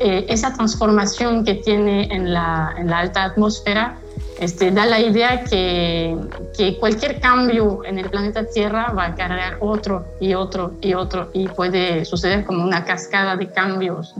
eh, 0.00 0.26
esa 0.28 0.52
transformación 0.54 1.44
que 1.44 1.54
tiene 1.54 2.08
en 2.10 2.32
la, 2.32 2.74
en 2.78 2.88
la 2.88 2.98
alta 2.98 3.24
atmósfera 3.24 3.98
este, 4.42 4.72
da 4.72 4.86
la 4.86 4.98
idea 4.98 5.44
que, 5.44 6.16
cualquier 6.80 7.20
cambio 7.20 7.84
en 7.84 8.00
el 8.00 8.10
planeta 8.10 8.44
Tierra 8.44 8.92
va 8.92 9.06
a 9.06 9.14
cargar 9.14 9.58
otro 9.60 10.04
y 10.20 10.34
otro 10.34 10.72
y 10.80 10.94
otro 10.94 11.30
y 11.32 11.46
puede 11.46 12.04
suceder 12.04 12.44
como 12.44 12.64
una 12.64 12.84
cascada 12.84 13.36
de 13.36 13.46
cambios. 13.48 14.14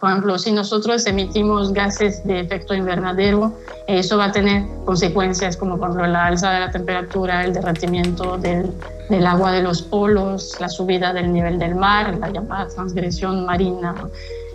Por 0.00 0.10
ejemplo, 0.10 0.36
si 0.38 0.50
nosotros 0.50 1.06
emitimos 1.06 1.72
gases 1.72 2.24
de 2.24 2.40
efecto 2.40 2.74
invernadero, 2.74 3.52
eso 3.86 4.16
va 4.16 4.26
a 4.26 4.32
tener 4.32 4.64
consecuencias 4.84 5.56
como 5.56 5.78
por 5.78 5.90
ejemplo 5.90 6.08
la 6.08 6.26
alza 6.26 6.50
de 6.50 6.60
la 6.60 6.70
temperatura, 6.72 7.44
el 7.44 7.52
derretimiento 7.52 8.36
del 8.36 9.26
agua 9.26 9.52
de 9.52 9.62
los 9.62 9.82
polos, 9.82 10.56
la 10.58 10.68
subida 10.68 11.12
del 11.12 11.32
nivel 11.32 11.58
del 11.58 11.76
mar, 11.76 12.16
la 12.18 12.30
llamada 12.30 12.66
transgresión 12.68 13.46
marina. 13.46 13.94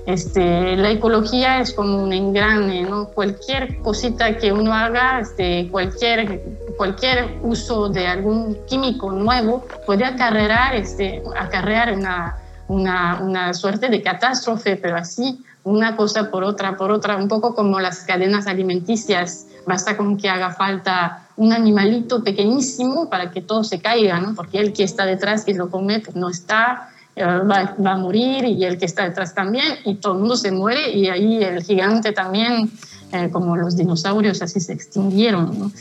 Este, 0.05 0.75
la 0.75 0.91
ecología 0.91 1.61
es 1.61 1.73
como 1.73 2.03
un 2.03 2.11
engrane, 2.11 2.81
¿no? 2.83 3.07
Cualquier 3.07 3.79
cosita 3.79 4.37
que 4.37 4.51
uno 4.51 4.73
haga, 4.73 5.21
este, 5.21 5.69
cualquier, 5.71 6.43
cualquier 6.77 7.37
uso 7.41 7.87
de 7.87 8.07
algún 8.07 8.57
químico 8.67 9.11
nuevo 9.11 9.65
puede 9.85 10.03
acarrear, 10.03 10.75
este, 10.75 11.23
acarrear 11.37 11.93
una, 11.93 12.37
una, 12.67 13.21
una 13.21 13.53
suerte 13.53 13.87
de 13.87 14.01
catástrofe, 14.01 14.75
pero 14.75 14.97
así, 14.97 15.41
una 15.63 15.95
cosa 15.95 16.29
por 16.29 16.43
otra, 16.43 16.75
por 16.75 16.91
otra, 16.91 17.15
un 17.15 17.29
poco 17.29 17.55
como 17.55 17.79
las 17.79 17.99
cadenas 17.99 18.47
alimenticias. 18.47 19.47
Basta 19.65 19.95
con 19.95 20.17
que 20.17 20.27
haga 20.27 20.51
falta 20.51 21.27
un 21.37 21.53
animalito 21.53 22.21
pequeñísimo 22.23 23.09
para 23.09 23.31
que 23.31 23.41
todo 23.41 23.63
se 23.63 23.79
caiga, 23.79 24.19
¿no? 24.19 24.35
Porque 24.35 24.59
el 24.59 24.73
que 24.73 24.83
está 24.83 25.05
detrás, 25.05 25.45
que 25.45 25.53
lo 25.53 25.69
come, 25.69 26.01
pues 26.01 26.17
no 26.17 26.29
está, 26.29 26.89
va, 27.21 27.75
va, 27.85 27.91
a 27.91 27.97
morir 27.97 28.45
y 28.45 28.63
el 28.63 28.77
que 28.77 28.85
está 28.85 29.03
detrás 29.03 29.33
también, 29.33 29.65
y 29.85 29.95
todo 29.95 30.13
el 30.13 30.19
mundo 30.19 30.35
se 30.35 30.51
muere 30.51 30.91
y 30.91 31.07
ahí 31.09 31.43
el 31.43 31.63
gigante 31.63 32.11
también, 32.11 32.71
eh, 33.11 33.29
como 33.31 33.55
los 33.55 33.77
dinosaurios, 33.77 34.41
así 34.41 34.59
se 34.59 34.73
extinguieron. 34.73 35.71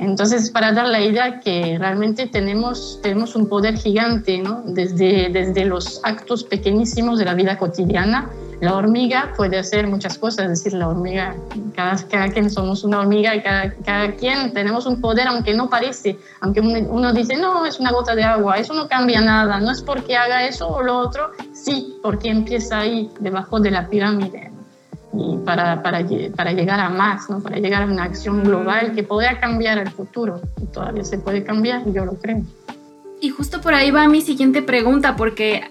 Entonces, 0.00 0.50
para 0.50 0.72
dar 0.72 0.88
la 0.88 1.00
idea 1.00 1.40
que 1.40 1.76
realmente 1.78 2.26
tenemos, 2.26 2.98
tenemos 3.02 3.36
un 3.36 3.48
poder 3.48 3.76
gigante, 3.76 4.38
¿no? 4.38 4.62
desde, 4.64 5.28
desde 5.28 5.66
los 5.66 6.00
actos 6.04 6.42
pequeñísimos 6.42 7.18
de 7.18 7.26
la 7.26 7.34
vida 7.34 7.58
cotidiana 7.58 8.30
la 8.60 8.76
hormiga 8.76 9.32
puede 9.36 9.58
hacer 9.58 9.86
muchas 9.86 10.18
cosas, 10.18 10.44
es 10.44 10.62
decir, 10.62 10.74
la 10.74 10.88
hormiga, 10.88 11.34
cada, 11.74 11.96
cada 12.08 12.28
quien 12.28 12.50
somos 12.50 12.84
una 12.84 13.00
hormiga 13.00 13.34
y 13.34 13.42
cada, 13.42 13.72
cada 13.84 14.12
quien 14.12 14.52
tenemos 14.52 14.84
un 14.86 15.00
poder, 15.00 15.26
aunque 15.28 15.54
no 15.54 15.70
parece, 15.70 16.18
aunque 16.40 16.60
uno 16.60 17.12
dice, 17.14 17.36
no, 17.36 17.64
es 17.64 17.80
una 17.80 17.90
gota 17.90 18.14
de 18.14 18.22
agua, 18.22 18.58
eso 18.58 18.74
no 18.74 18.86
cambia 18.86 19.22
nada, 19.22 19.60
no 19.60 19.70
es 19.70 19.80
porque 19.80 20.16
haga 20.16 20.46
eso 20.46 20.68
o 20.68 20.82
lo 20.82 20.98
otro, 20.98 21.30
sí, 21.52 21.96
porque 22.02 22.28
empieza 22.28 22.80
ahí, 22.80 23.10
debajo 23.18 23.60
de 23.60 23.70
la 23.70 23.88
pirámide, 23.88 24.52
y 25.12 25.38
para, 25.38 25.82
para, 25.82 26.04
para 26.36 26.52
llegar 26.52 26.80
a 26.80 26.90
más, 26.90 27.28
¿no? 27.30 27.40
para 27.40 27.56
llegar 27.56 27.82
a 27.82 27.86
una 27.86 28.04
acción 28.04 28.44
global 28.44 28.92
que 28.94 29.02
podría 29.02 29.40
cambiar 29.40 29.78
el 29.78 29.90
futuro, 29.90 30.40
y 30.62 30.66
todavía 30.66 31.04
se 31.04 31.18
puede 31.18 31.42
cambiar, 31.42 31.90
yo 31.92 32.04
lo 32.04 32.12
creo. 32.14 32.42
Y 33.22 33.28
justo 33.28 33.60
por 33.60 33.74
ahí 33.74 33.90
va 33.90 34.08
mi 34.08 34.22
siguiente 34.22 34.62
pregunta, 34.62 35.14
porque 35.14 35.62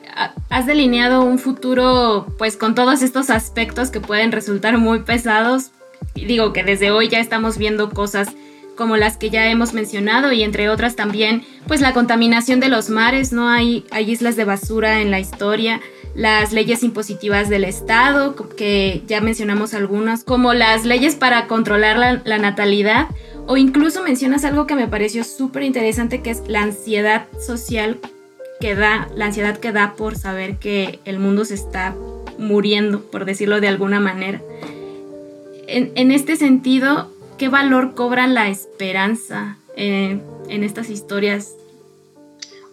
has 0.50 0.66
delineado 0.66 1.24
un 1.24 1.40
futuro 1.40 2.28
pues 2.38 2.58
con 2.58 2.76
todos 2.76 3.02
estos 3.02 3.30
aspectos 3.30 3.90
que 3.90 4.02
pueden 4.02 4.32
resultar 4.32 4.78
muy 4.78 5.00
pesados. 5.00 5.72
Digo 6.16 6.54
que 6.54 6.64
desde 6.64 6.92
hoy 6.92 7.10
ya 7.10 7.20
estamos 7.20 7.58
viendo 7.58 7.90
cosas 7.90 8.30
como 8.76 8.96
las 8.96 9.18
que 9.18 9.30
ya 9.30 9.50
hemos 9.50 9.74
mencionado 9.74 10.32
y 10.32 10.42
entre 10.44 10.70
otras 10.70 10.96
también 10.96 11.44
pues 11.68 11.82
la 11.82 11.94
contaminación 11.94 12.60
de 12.60 12.70
los 12.70 12.90
mares, 12.90 13.34
¿no? 13.34 13.50
Hay, 13.50 13.86
hay 13.92 14.10
islas 14.10 14.36
de 14.36 14.46
basura 14.46 15.02
en 15.02 15.12
la 15.12 15.20
historia, 15.20 15.82
las 16.16 16.54
leyes 16.54 16.82
impositivas 16.84 17.50
del 17.50 17.66
Estado, 17.66 18.36
que 18.56 19.04
ya 19.06 19.22
mencionamos 19.22 19.74
algunas, 19.74 20.24
como 20.24 20.54
las 20.54 20.86
leyes 20.86 21.16
para 21.16 21.48
controlar 21.48 21.98
la, 21.98 22.22
la 22.24 22.38
natalidad 22.38 23.08
o 23.48 23.58
incluso 23.58 24.02
mencionas 24.02 24.46
algo 24.46 24.66
que 24.66 24.76
me 24.76 24.88
pareció 24.88 25.24
súper 25.24 25.64
interesante, 25.64 26.22
que 26.22 26.32
es 26.32 26.44
la 26.48 26.62
ansiedad 26.62 27.28
social 27.46 28.00
que 28.60 28.76
da, 28.76 29.08
la 29.16 29.26
ansiedad 29.26 29.58
que 29.58 29.72
da 29.72 29.94
por 29.98 30.18
saber 30.18 30.58
que 30.58 31.00
el 31.06 31.20
mundo 31.20 31.46
se 31.46 31.56
está 31.56 31.96
muriendo, 32.38 33.02
por 33.02 33.26
decirlo 33.26 33.62
de 33.62 33.68
alguna 33.68 34.00
manera. 34.00 34.42
En, 35.68 36.12
este 36.12 36.36
sentido, 36.36 37.12
¿qué 37.38 37.48
valor 37.48 37.94
cobra 37.94 38.26
la 38.28 38.48
esperanza 38.48 39.58
eh, 39.76 40.20
en 40.50 40.64
estas 40.64 40.90
historias 40.90 41.54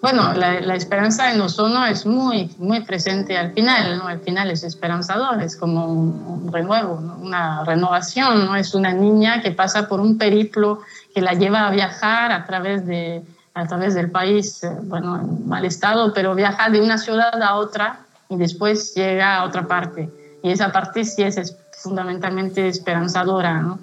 bueno, 0.02 0.35
la, 0.35 0.75
esperanza 0.75 1.33
en 1.33 1.40
ozono 1.40 1.85
es 1.87 2.07
muy, 2.07 2.55
muy 2.59 2.83
presente 2.83 3.37
al 3.37 3.52
final, 3.52 3.99
¿no? 3.99 4.07
Al 4.07 4.21
final 4.21 4.50
es 4.50 4.62
esperanzador, 4.62 5.43
es 5.43 5.57
como 5.57 5.87
un, 5.87 6.52
renuevo, 6.52 6.95
una 7.21 7.64
renovación, 7.64 8.47
¿no? 8.47 8.55
Es 8.57 8.75
una 8.75 8.93
niña 8.93 9.43
que 9.43 9.52
pasa 9.52 9.88
por 9.88 10.00
un 10.00 10.19
periplo 10.19 10.81
que 11.14 11.23
la 11.23 11.33
lleva 11.33 11.66
a 11.66 11.71
viajar 11.71 12.31
a 12.31 12.45
través, 12.45 12.87
de, 12.87 13.23
a 13.56 13.66
través 13.66 13.94
del 13.94 14.10
país, 14.10 14.62
eh, 14.62 14.70
bueno, 14.82 15.18
en 15.18 15.48
mal 15.48 15.64
estado, 15.64 16.12
pero 16.12 16.34
viaja 16.34 16.68
de 16.68 16.80
una 16.80 16.98
ciudad 16.98 17.42
a 17.42 17.56
otra 17.56 18.00
y 18.28 18.36
después 18.36 18.94
llega 18.94 19.38
a 19.38 19.44
otra 19.44 19.66
parte. 19.66 20.10
Y 20.42 20.50
esa 20.50 20.70
parte 20.70 21.04
sí 21.04 21.22
es, 21.22 21.56
fundamentalmente 21.78 22.68
esperanzadora, 22.68 23.60
¿no? 23.60 23.78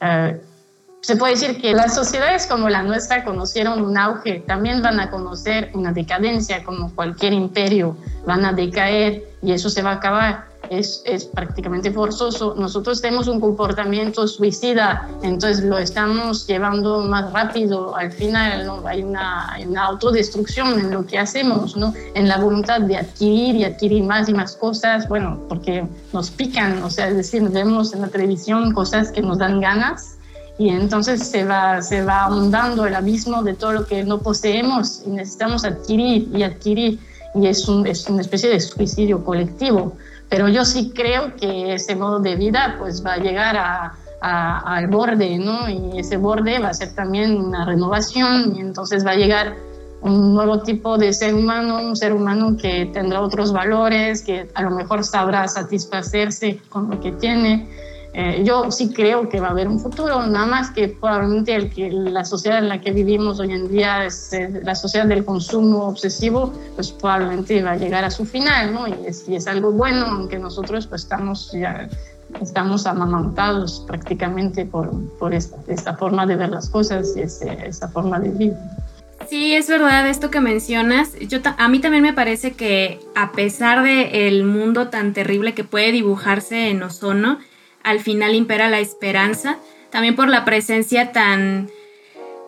Eh, 0.00 0.40
se 1.00 1.16
puede 1.16 1.34
decir 1.34 1.60
que 1.60 1.72
las 1.72 1.94
sociedades 1.94 2.46
como 2.46 2.68
la 2.68 2.82
nuestra 2.82 3.24
conocieron 3.24 3.82
un 3.82 3.96
auge, 3.96 4.40
también 4.46 4.82
van 4.82 5.00
a 5.00 5.10
conocer 5.10 5.70
una 5.72 5.92
decadencia, 5.92 6.62
como 6.64 6.94
cualquier 6.94 7.32
imperio, 7.32 7.96
van 8.26 8.44
a 8.44 8.52
decaer 8.52 9.24
y 9.40 9.52
eso 9.52 9.70
se 9.70 9.82
va 9.82 9.92
a 9.92 9.94
acabar. 9.94 10.48
Es, 10.70 11.02
es, 11.04 11.24
prácticamente 11.24 11.90
forzoso. 11.90 12.54
Nosotros 12.56 13.00
tenemos 13.00 13.26
un 13.28 13.40
comportamiento 13.40 14.26
suicida, 14.26 15.08
entonces 15.22 15.64
lo 15.64 15.78
estamos 15.78 16.46
llevando 16.46 17.00
más 17.00 17.32
rápido. 17.32 17.96
Al 17.96 18.12
final 18.12 18.66
¿no? 18.66 18.86
hay, 18.86 19.02
una, 19.02 19.52
hay, 19.52 19.64
una, 19.64 19.84
autodestrucción 19.84 20.78
en 20.78 20.90
lo 20.90 21.06
que 21.06 21.18
hacemos, 21.18 21.76
¿no? 21.76 21.94
en 22.14 22.28
la 22.28 22.38
voluntad 22.38 22.82
de 22.82 22.96
adquirir 22.96 23.56
y 23.56 23.64
adquirir 23.64 24.04
más 24.04 24.28
y 24.28 24.34
más 24.34 24.56
cosas, 24.56 25.08
bueno, 25.08 25.40
porque 25.48 25.86
nos 26.12 26.30
pican, 26.30 26.82
o 26.82 26.90
sea, 26.90 27.08
es 27.08 27.16
decir, 27.16 27.42
vemos 27.48 27.94
en 27.94 28.02
la 28.02 28.08
televisión 28.08 28.72
cosas 28.72 29.10
que 29.10 29.22
nos 29.22 29.38
dan 29.38 29.60
ganas 29.60 30.18
y 30.58 30.70
entonces 30.70 31.26
se 31.26 31.44
va, 31.44 31.80
se 31.82 32.02
va 32.02 32.24
ahondando 32.24 32.84
el 32.84 32.94
abismo 32.94 33.42
de 33.42 33.54
todo 33.54 33.72
lo 33.72 33.86
que 33.86 34.02
no 34.04 34.18
poseemos 34.18 35.02
y 35.06 35.10
necesitamos 35.10 35.64
adquirir 35.64 36.28
y 36.34 36.42
adquirir 36.42 36.98
y 37.34 37.46
es, 37.46 37.68
un, 37.68 37.86
es 37.86 38.08
una 38.08 38.22
especie 38.22 38.50
de 38.50 38.58
suicidio 38.58 39.24
colectivo. 39.24 39.96
Pero 40.28 40.48
yo 40.48 40.64
sí 40.64 40.92
creo 40.94 41.34
que 41.36 41.74
ese 41.74 41.96
modo 41.96 42.20
de 42.20 42.36
vida 42.36 42.76
pues 42.78 43.04
va 43.04 43.14
a 43.14 43.18
llegar 43.18 43.56
a, 43.56 43.94
al 44.20 44.88
borde, 44.88 45.38
¿no? 45.38 45.68
Y 45.68 45.98
ese 45.98 46.16
borde 46.16 46.58
va 46.58 46.68
a 46.68 46.74
ser 46.74 46.94
también 46.94 47.36
una 47.36 47.64
renovación 47.64 48.54
y 48.56 48.60
entonces 48.60 49.06
va 49.06 49.12
a 49.12 49.16
llegar 49.16 49.56
un 50.00 50.34
nuevo 50.34 50.62
tipo 50.62 50.98
de 50.98 51.12
ser 51.12 51.34
humano, 51.34 51.80
un 51.80 51.96
ser 51.96 52.12
humano 52.12 52.56
que 52.56 52.86
tendrá 52.92 53.20
otros 53.20 53.52
valores, 53.52 54.22
que 54.22 54.48
a 54.54 54.62
lo 54.62 54.70
mejor 54.70 55.04
sabrá 55.04 55.48
satisfacerse 55.48 56.60
con 56.68 56.90
lo 56.90 57.00
que 57.00 57.12
tiene 57.12 57.68
eh, 58.14 58.42
yo 58.44 58.70
sí 58.70 58.92
creo 58.92 59.28
que 59.28 59.38
va 59.38 59.48
a 59.48 59.50
haber 59.50 59.68
un 59.68 59.78
futuro, 59.78 60.26
nada 60.26 60.46
más 60.46 60.70
que 60.70 60.88
probablemente 60.88 61.54
el 61.54 61.70
que 61.70 61.90
la 61.90 62.24
sociedad 62.24 62.58
en 62.58 62.68
la 62.68 62.80
que 62.80 62.90
vivimos 62.90 63.38
hoy 63.38 63.52
en 63.52 63.70
día 63.70 64.04
es 64.04 64.32
eh, 64.32 64.60
la 64.62 64.74
sociedad 64.74 65.06
del 65.06 65.24
consumo 65.24 65.86
obsesivo, 65.86 66.52
pues 66.74 66.90
probablemente 66.90 67.62
va 67.62 67.72
a 67.72 67.76
llegar 67.76 68.04
a 68.04 68.10
su 68.10 68.24
final, 68.24 68.72
¿no? 68.72 68.88
Y 68.88 68.94
es, 69.06 69.28
y 69.28 69.36
es 69.36 69.46
algo 69.46 69.72
bueno, 69.72 70.06
aunque 70.06 70.38
nosotros 70.38 70.86
pues 70.86 71.02
estamos 71.02 71.52
ya 71.52 71.88
estamos 72.40 72.86
amamantados 72.86 73.84
prácticamente 73.86 74.66
por, 74.66 74.90
por 75.18 75.34
esta, 75.34 75.56
esta, 75.66 75.94
forma 75.96 76.26
de 76.26 76.36
ver 76.36 76.50
las 76.50 76.68
cosas 76.68 77.14
y 77.16 77.20
esta 77.20 77.88
forma 77.88 78.20
de 78.20 78.28
vivir. 78.28 78.54
Sí, 79.28 79.54
es 79.54 79.68
verdad 79.68 80.08
esto 80.08 80.30
que 80.30 80.40
mencionas. 80.40 81.12
Yo 81.18 81.38
a 81.44 81.68
mí 81.68 81.80
también 81.80 82.02
me 82.02 82.12
parece 82.12 82.52
que 82.52 83.00
a 83.14 83.32
pesar 83.32 83.82
de 83.82 84.28
el 84.28 84.44
mundo 84.44 84.88
tan 84.88 85.12
terrible 85.12 85.54
que 85.54 85.64
puede 85.64 85.92
dibujarse 85.92 86.70
en 86.70 86.82
ozono, 86.82 87.38
al 87.88 88.00
final 88.00 88.34
impera 88.34 88.68
la 88.68 88.80
esperanza, 88.80 89.58
también 89.90 90.14
por 90.14 90.28
la 90.28 90.44
presencia 90.44 91.12
tan 91.12 91.70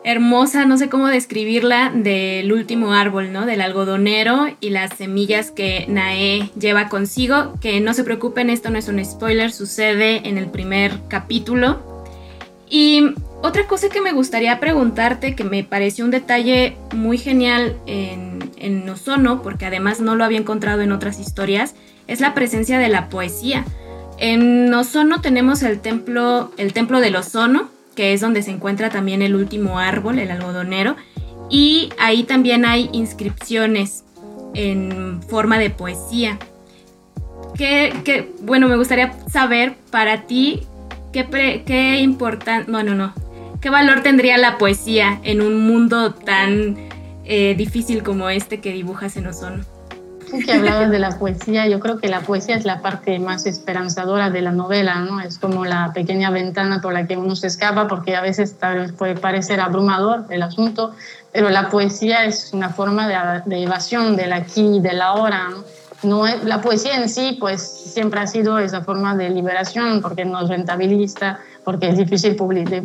hermosa, 0.05 0.67
no 0.67 0.77
sé 0.77 0.91
cómo 0.91 1.09
describirla, 1.09 1.91
del 1.95 2.53
último 2.53 2.93
árbol, 2.93 3.33
¿no? 3.33 3.47
Del 3.47 3.63
algodonero 3.63 4.49
y 4.61 4.71
las 4.71 4.97
semillas 4.97 5.51
que 5.51 5.87
Nae 5.89 6.51
lleva 6.59 6.89
consigo. 6.89 7.55
Que 7.61 7.81
no 7.81 7.95
se 7.95 8.05
preocupen, 8.05 8.51
esto 8.51 8.71
no 8.71 8.79
es 8.79 8.89
un 8.89 9.03
spoiler, 9.03 9.51
sucede 9.51 10.29
en 10.29 10.37
el 10.37 10.51
primer 10.51 10.93
capítulo. 11.09 12.07
Y 12.69 13.15
otra 13.43 13.67
cosa 13.67 13.89
que 13.89 14.03
me 14.03 14.13
gustaría 14.13 14.61
preguntarte, 14.61 15.35
que 15.35 15.45
me 15.45 15.65
pareció 15.65 16.05
un 16.05 16.11
detalle 16.11 16.77
muy 16.95 17.17
genial 17.17 17.77
en, 17.87 18.51
en 18.59 18.89
Ozono, 18.89 19.43
porque 19.43 19.65
además 19.65 20.01
no 20.01 20.17
lo 20.17 20.25
había 20.25 20.39
encontrado 20.39 20.83
en 20.83 20.93
otras 20.93 21.19
historias, 21.19 21.75
es 22.07 22.21
la 22.21 22.35
presencia 22.35 22.79
de 22.79 22.89
la 22.89 23.09
poesía. 23.09 23.65
En 24.21 24.73
Ozono 24.75 25.23
tenemos 25.23 25.63
el 25.63 25.81
templo, 25.81 26.53
el 26.59 26.75
templo 26.75 27.01
del 27.01 27.17
Ozono, 27.17 27.71
que 27.95 28.13
es 28.13 28.21
donde 28.21 28.43
se 28.43 28.51
encuentra 28.51 28.91
también 28.91 29.23
el 29.23 29.35
último 29.35 29.79
árbol, 29.79 30.19
el 30.19 30.31
algodonero, 30.31 30.95
y 31.49 31.89
ahí 31.99 32.25
también 32.25 32.67
hay 32.67 32.91
inscripciones 32.93 34.05
en 34.53 35.23
forma 35.23 35.59
de 35.59 35.71
poesía. 35.71 36.39
Que, 37.57 38.31
bueno, 38.43 38.69
me 38.69 38.77
gustaría 38.77 39.15
saber 39.31 39.75
para 39.91 40.27
ti 40.27 40.67
qué, 41.15 41.63
qué 41.67 42.01
importante, 42.01 42.71
bueno, 42.71 42.95
no, 42.95 43.15
qué 43.63 43.71
valor 43.71 44.03
tendría 44.03 44.37
la 44.37 44.59
poesía 44.59 45.19
en 45.25 45.41
un 45.41 45.67
mundo 45.67 46.13
tan 46.13 46.77
eh, 47.25 47.55
difícil 47.57 48.03
como 48.03 48.29
este 48.29 48.61
que 48.61 48.73
dibujas 48.73 49.17
en 49.17 49.29
Ozono 49.29 49.80
que 50.39 50.53
hablabas 50.53 50.91
de 50.91 50.99
la 50.99 51.19
poesía, 51.19 51.67
yo 51.67 51.81
creo 51.81 51.99
que 51.99 52.09
la 52.09 52.21
poesía 52.21 52.57
es 52.57 52.65
la 52.65 52.81
parte 52.81 53.19
más 53.19 53.47
esperanzadora 53.47 54.31
de 54.31 54.43
la 54.43 54.53
novela, 54.53 54.97
¿no? 55.01 55.21
Es 55.21 55.39
como 55.39 55.65
la 55.65 55.93
pequeña 55.93 56.31
ventana 56.31 56.81
por 56.81 56.93
la 56.93 57.07
que 57.07 57.17
uno 57.17 57.37
se 57.37 57.49
escapa, 57.49 57.89
porque 57.89 58.17
a 58.17 58.21
veces 58.21 58.59
tal 58.59 58.79
vez 58.79 58.93
puede 58.93 59.15
parecer 59.17 59.61
abrumador 59.61 60.25
el 60.31 60.43
asunto, 60.43 60.95
pero 61.33 61.51
la 61.51 61.69
poesía 61.69 62.25
es 62.25 62.51
una 62.53 62.71
forma 62.71 63.09
de, 63.09 63.43
de 63.47 63.63
evasión 63.63 64.17
del 64.17 64.33
aquí 64.33 64.77
y 64.77 64.81
del 64.81 65.03
ahora, 65.03 65.49
¿no? 65.49 65.65
no 66.03 66.27
es, 66.27 66.43
la 66.45 66.61
poesía 66.61 66.97
en 66.97 67.09
sí, 67.09 67.37
pues 67.39 67.80
siempre 67.91 68.21
ha 68.21 68.27
sido 68.27 68.59
esa 68.59 68.83
forma 68.83 69.17
de 69.17 69.31
liberación, 69.31 70.01
porque 70.01 70.25
no 70.25 70.41
es 70.43 70.49
rentabilista, 70.49 71.41
porque 71.65 71.89
es 71.89 71.99
difícil, 71.99 72.37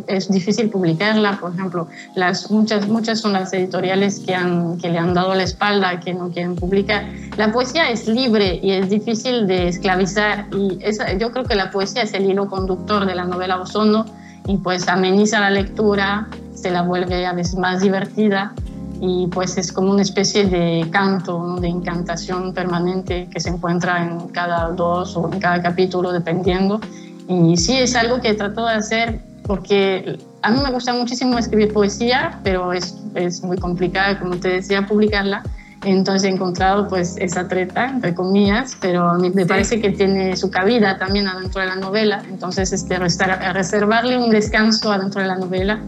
es 0.06 0.30
difícil 0.30 0.68
publicarla. 0.68 1.38
Por 1.40 1.54
ejemplo, 1.54 1.88
las, 2.14 2.50
muchas, 2.50 2.88
muchas 2.88 3.20
son 3.20 3.32
las 3.32 3.52
editoriales 3.52 4.20
que, 4.20 4.34
han, 4.34 4.78
que 4.78 4.88
le 4.88 4.98
han 4.98 5.14
dado 5.14 5.34
la 5.34 5.42
espalda, 5.42 6.00
que 6.00 6.14
no 6.14 6.28
quieren 6.30 6.56
publicar. 6.56 7.06
La 7.36 7.52
poesía 7.52 7.90
es 7.90 8.06
libre 8.06 8.60
y 8.62 8.72
es 8.72 8.90
difícil 8.90 9.46
de 9.46 9.68
esclavizar. 9.68 10.46
Y 10.52 10.78
esa, 10.82 11.12
yo 11.14 11.30
creo 11.32 11.44
que 11.44 11.54
la 11.54 11.70
poesía 11.70 12.02
es 12.02 12.12
el 12.14 12.30
hilo 12.30 12.48
conductor 12.48 13.06
de 13.06 13.14
la 13.14 13.24
novela 13.24 13.60
Ozono 13.60 14.06
y 14.46 14.58
pues 14.58 14.88
ameniza 14.88 15.40
la 15.40 15.50
lectura, 15.50 16.28
se 16.54 16.70
la 16.70 16.82
vuelve 16.82 17.26
a 17.26 17.32
veces 17.32 17.56
más 17.56 17.80
divertida 17.80 18.54
y 19.00 19.26
pues 19.28 19.58
es 19.58 19.72
como 19.72 19.90
una 19.90 20.02
especie 20.02 20.46
de 20.46 20.88
canto, 20.90 21.56
de 21.60 21.68
encantación 21.68 22.52
permanente 22.54 23.28
que 23.30 23.40
se 23.40 23.50
encuentra 23.50 24.04
en 24.04 24.28
cada 24.28 24.70
dos 24.70 25.16
o 25.16 25.30
en 25.32 25.38
cada 25.38 25.60
capítulo, 25.62 26.12
dependiendo. 26.12 26.80
Y 27.28 27.56
sí, 27.56 27.76
es 27.76 27.94
algo 27.96 28.20
que 28.20 28.34
trato 28.34 28.66
de 28.66 28.74
hacer 28.74 29.20
porque 29.42 30.18
a 30.42 30.50
mí 30.50 30.60
me 30.62 30.70
gusta 30.70 30.92
muchísimo 30.92 31.38
escribir 31.38 31.72
poesía, 31.72 32.40
pero 32.42 32.72
es, 32.72 32.96
es 33.14 33.42
muy 33.42 33.58
complicado, 33.58 34.18
como 34.18 34.36
te 34.36 34.48
decía, 34.48 34.86
publicarla. 34.86 35.42
Entonces 35.84 36.24
he 36.24 36.32
encontrado 36.32 36.88
pues 36.88 37.16
esa 37.18 37.46
treta, 37.46 37.88
entre 37.88 38.14
comillas, 38.14 38.76
pero 38.80 39.14
me 39.14 39.46
parece 39.46 39.80
que 39.80 39.90
tiene 39.90 40.36
su 40.36 40.50
cabida 40.50 40.98
también 40.98 41.28
adentro 41.28 41.60
de 41.60 41.68
la 41.68 41.76
novela. 41.76 42.22
Entonces 42.28 42.72
este, 42.72 42.98
reservarle 42.98 44.18
un 44.18 44.30
descanso 44.30 44.90
adentro 44.90 45.20
de 45.20 45.28
la 45.28 45.36
novela 45.36 45.80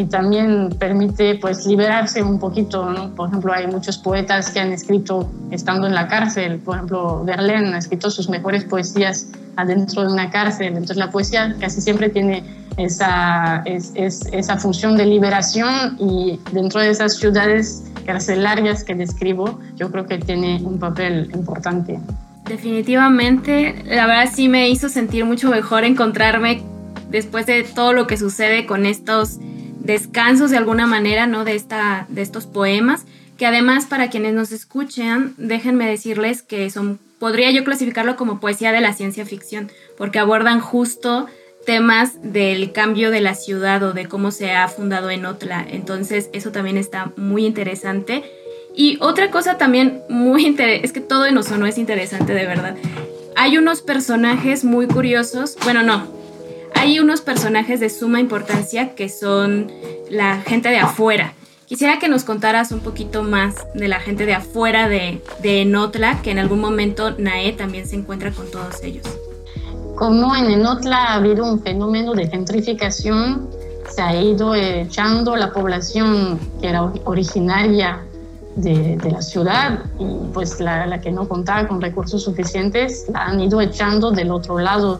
y 0.00 0.06
también 0.06 0.70
permite 0.78 1.34
pues 1.34 1.66
liberarse 1.66 2.22
un 2.22 2.38
poquito, 2.38 2.90
¿no? 2.90 3.14
Por 3.14 3.28
ejemplo, 3.28 3.52
hay 3.52 3.66
muchos 3.66 3.98
poetas 3.98 4.50
que 4.50 4.58
han 4.58 4.72
escrito 4.72 5.30
estando 5.50 5.86
en 5.86 5.94
la 5.94 6.08
cárcel, 6.08 6.58
por 6.58 6.76
ejemplo, 6.76 7.22
Verlaine 7.22 7.74
ha 7.74 7.78
escrito 7.78 8.10
sus 8.10 8.30
mejores 8.30 8.64
poesías 8.64 9.28
adentro 9.56 10.02
de 10.02 10.12
una 10.12 10.30
cárcel, 10.30 10.68
entonces 10.68 10.96
la 10.96 11.10
poesía 11.10 11.54
casi 11.60 11.82
siempre 11.82 12.08
tiene 12.08 12.42
esa, 12.78 13.62
es, 13.66 13.92
esa 13.94 14.56
función 14.56 14.96
de 14.96 15.04
liberación 15.04 15.98
y 15.98 16.40
dentro 16.50 16.80
de 16.80 16.88
esas 16.88 17.16
ciudades 17.16 17.84
carcelarias 18.06 18.82
que 18.82 18.94
describo, 18.94 19.58
yo 19.76 19.90
creo 19.90 20.06
que 20.06 20.16
tiene 20.16 20.62
un 20.64 20.78
papel 20.78 21.30
importante. 21.34 22.00
Definitivamente, 22.46 23.84
la 23.84 24.06
verdad 24.06 24.30
sí 24.32 24.48
me 24.48 24.70
hizo 24.70 24.88
sentir 24.88 25.26
mucho 25.26 25.50
mejor 25.50 25.84
encontrarme 25.84 26.62
después 27.10 27.44
de 27.44 27.64
todo 27.64 27.92
lo 27.92 28.06
que 28.06 28.16
sucede 28.16 28.64
con 28.64 28.86
estos 28.86 29.38
descansos 29.90 30.50
de 30.50 30.56
alguna 30.56 30.86
manera, 30.86 31.26
¿no? 31.26 31.44
De, 31.44 31.54
esta, 31.54 32.06
de 32.08 32.22
estos 32.22 32.46
poemas, 32.46 33.04
que 33.36 33.46
además 33.46 33.86
para 33.86 34.10
quienes 34.10 34.34
nos 34.34 34.52
escuchan, 34.52 35.34
déjenme 35.36 35.86
decirles 35.86 36.42
que 36.42 36.70
son, 36.70 36.98
podría 37.18 37.50
yo 37.50 37.64
clasificarlo 37.64 38.16
como 38.16 38.40
poesía 38.40 38.72
de 38.72 38.80
la 38.80 38.92
ciencia 38.92 39.26
ficción, 39.26 39.70
porque 39.96 40.18
abordan 40.18 40.60
justo 40.60 41.26
temas 41.66 42.12
del 42.22 42.72
cambio 42.72 43.10
de 43.10 43.20
la 43.20 43.34
ciudad 43.34 43.82
o 43.82 43.92
de 43.92 44.06
cómo 44.06 44.30
se 44.30 44.52
ha 44.52 44.68
fundado 44.68 45.10
en 45.10 45.26
Otla. 45.26 45.66
Entonces 45.68 46.30
eso 46.32 46.52
también 46.52 46.76
está 46.76 47.12
muy 47.16 47.44
interesante. 47.46 48.24
Y 48.74 48.98
otra 49.00 49.30
cosa 49.30 49.58
también 49.58 50.02
muy 50.08 50.46
interesante, 50.46 50.86
es 50.86 50.92
que 50.92 51.00
todo 51.00 51.26
en 51.26 51.36
Ozono 51.36 51.66
es 51.66 51.78
interesante 51.78 52.32
de 52.34 52.46
verdad. 52.46 52.76
Hay 53.36 53.58
unos 53.58 53.82
personajes 53.82 54.64
muy 54.64 54.86
curiosos, 54.86 55.56
bueno 55.64 55.82
no, 55.82 56.19
hay 56.80 56.98
unos 56.98 57.20
personajes 57.20 57.78
de 57.78 57.90
suma 57.90 58.20
importancia 58.20 58.94
que 58.94 59.10
son 59.10 59.70
la 60.08 60.40
gente 60.40 60.70
de 60.70 60.78
afuera. 60.78 61.34
Quisiera 61.66 61.98
que 61.98 62.08
nos 62.08 62.24
contaras 62.24 62.72
un 62.72 62.80
poquito 62.80 63.22
más 63.22 63.54
de 63.74 63.86
la 63.86 64.00
gente 64.00 64.24
de 64.24 64.32
afuera 64.32 64.88
de, 64.88 65.22
de 65.42 65.60
Enotla, 65.60 66.22
que 66.22 66.30
en 66.30 66.38
algún 66.38 66.58
momento 66.58 67.10
Nae 67.18 67.52
también 67.52 67.86
se 67.86 67.96
encuentra 67.96 68.30
con 68.32 68.50
todos 68.50 68.82
ellos. 68.82 69.04
Como 69.94 70.34
en 70.34 70.50
Enotla 70.50 70.96
ha 70.96 71.14
habido 71.16 71.44
un 71.44 71.62
fenómeno 71.62 72.14
de 72.14 72.28
gentrificación, 72.28 73.46
se 73.90 74.00
ha 74.00 74.18
ido 74.18 74.54
echando 74.54 75.36
la 75.36 75.52
población 75.52 76.40
que 76.62 76.70
era 76.70 76.84
originaria 77.04 78.00
de, 78.56 78.96
de, 78.96 79.10
la 79.10 79.20
ciudad 79.20 79.80
y 79.98 80.32
pues 80.32 80.58
la, 80.60 80.86
la, 80.86 81.00
que 81.02 81.12
no 81.12 81.28
contaba 81.28 81.68
con 81.68 81.80
recursos 81.80 82.24
suficientes 82.24 83.04
la 83.12 83.26
han 83.26 83.40
ido 83.40 83.60
echando 83.60 84.10
del 84.10 84.30
otro 84.30 84.58
lado 84.58 84.98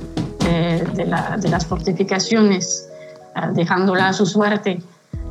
de, 0.95 1.49
las 1.49 1.67
fortificaciones, 1.67 2.89
ah, 3.35 3.51
dejándola 3.53 4.09
a 4.09 4.13
su 4.13 4.27
suerte. 4.27 4.83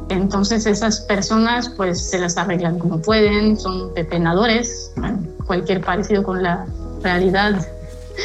Entonces 0.10 0.66
esas 0.66 1.02
personas 1.02 1.70
pues 1.70 2.10
se 2.10 2.20
las 2.20 2.38
arreglan 2.38 2.80
como 2.80 3.02
pueden, 3.02 3.58
son 3.60 3.94
pepenadores, 3.94 4.92
cualquier 5.46 5.82
parecido 5.82 6.24
con 6.24 6.42
la 6.42 6.66
realidad 7.04 7.68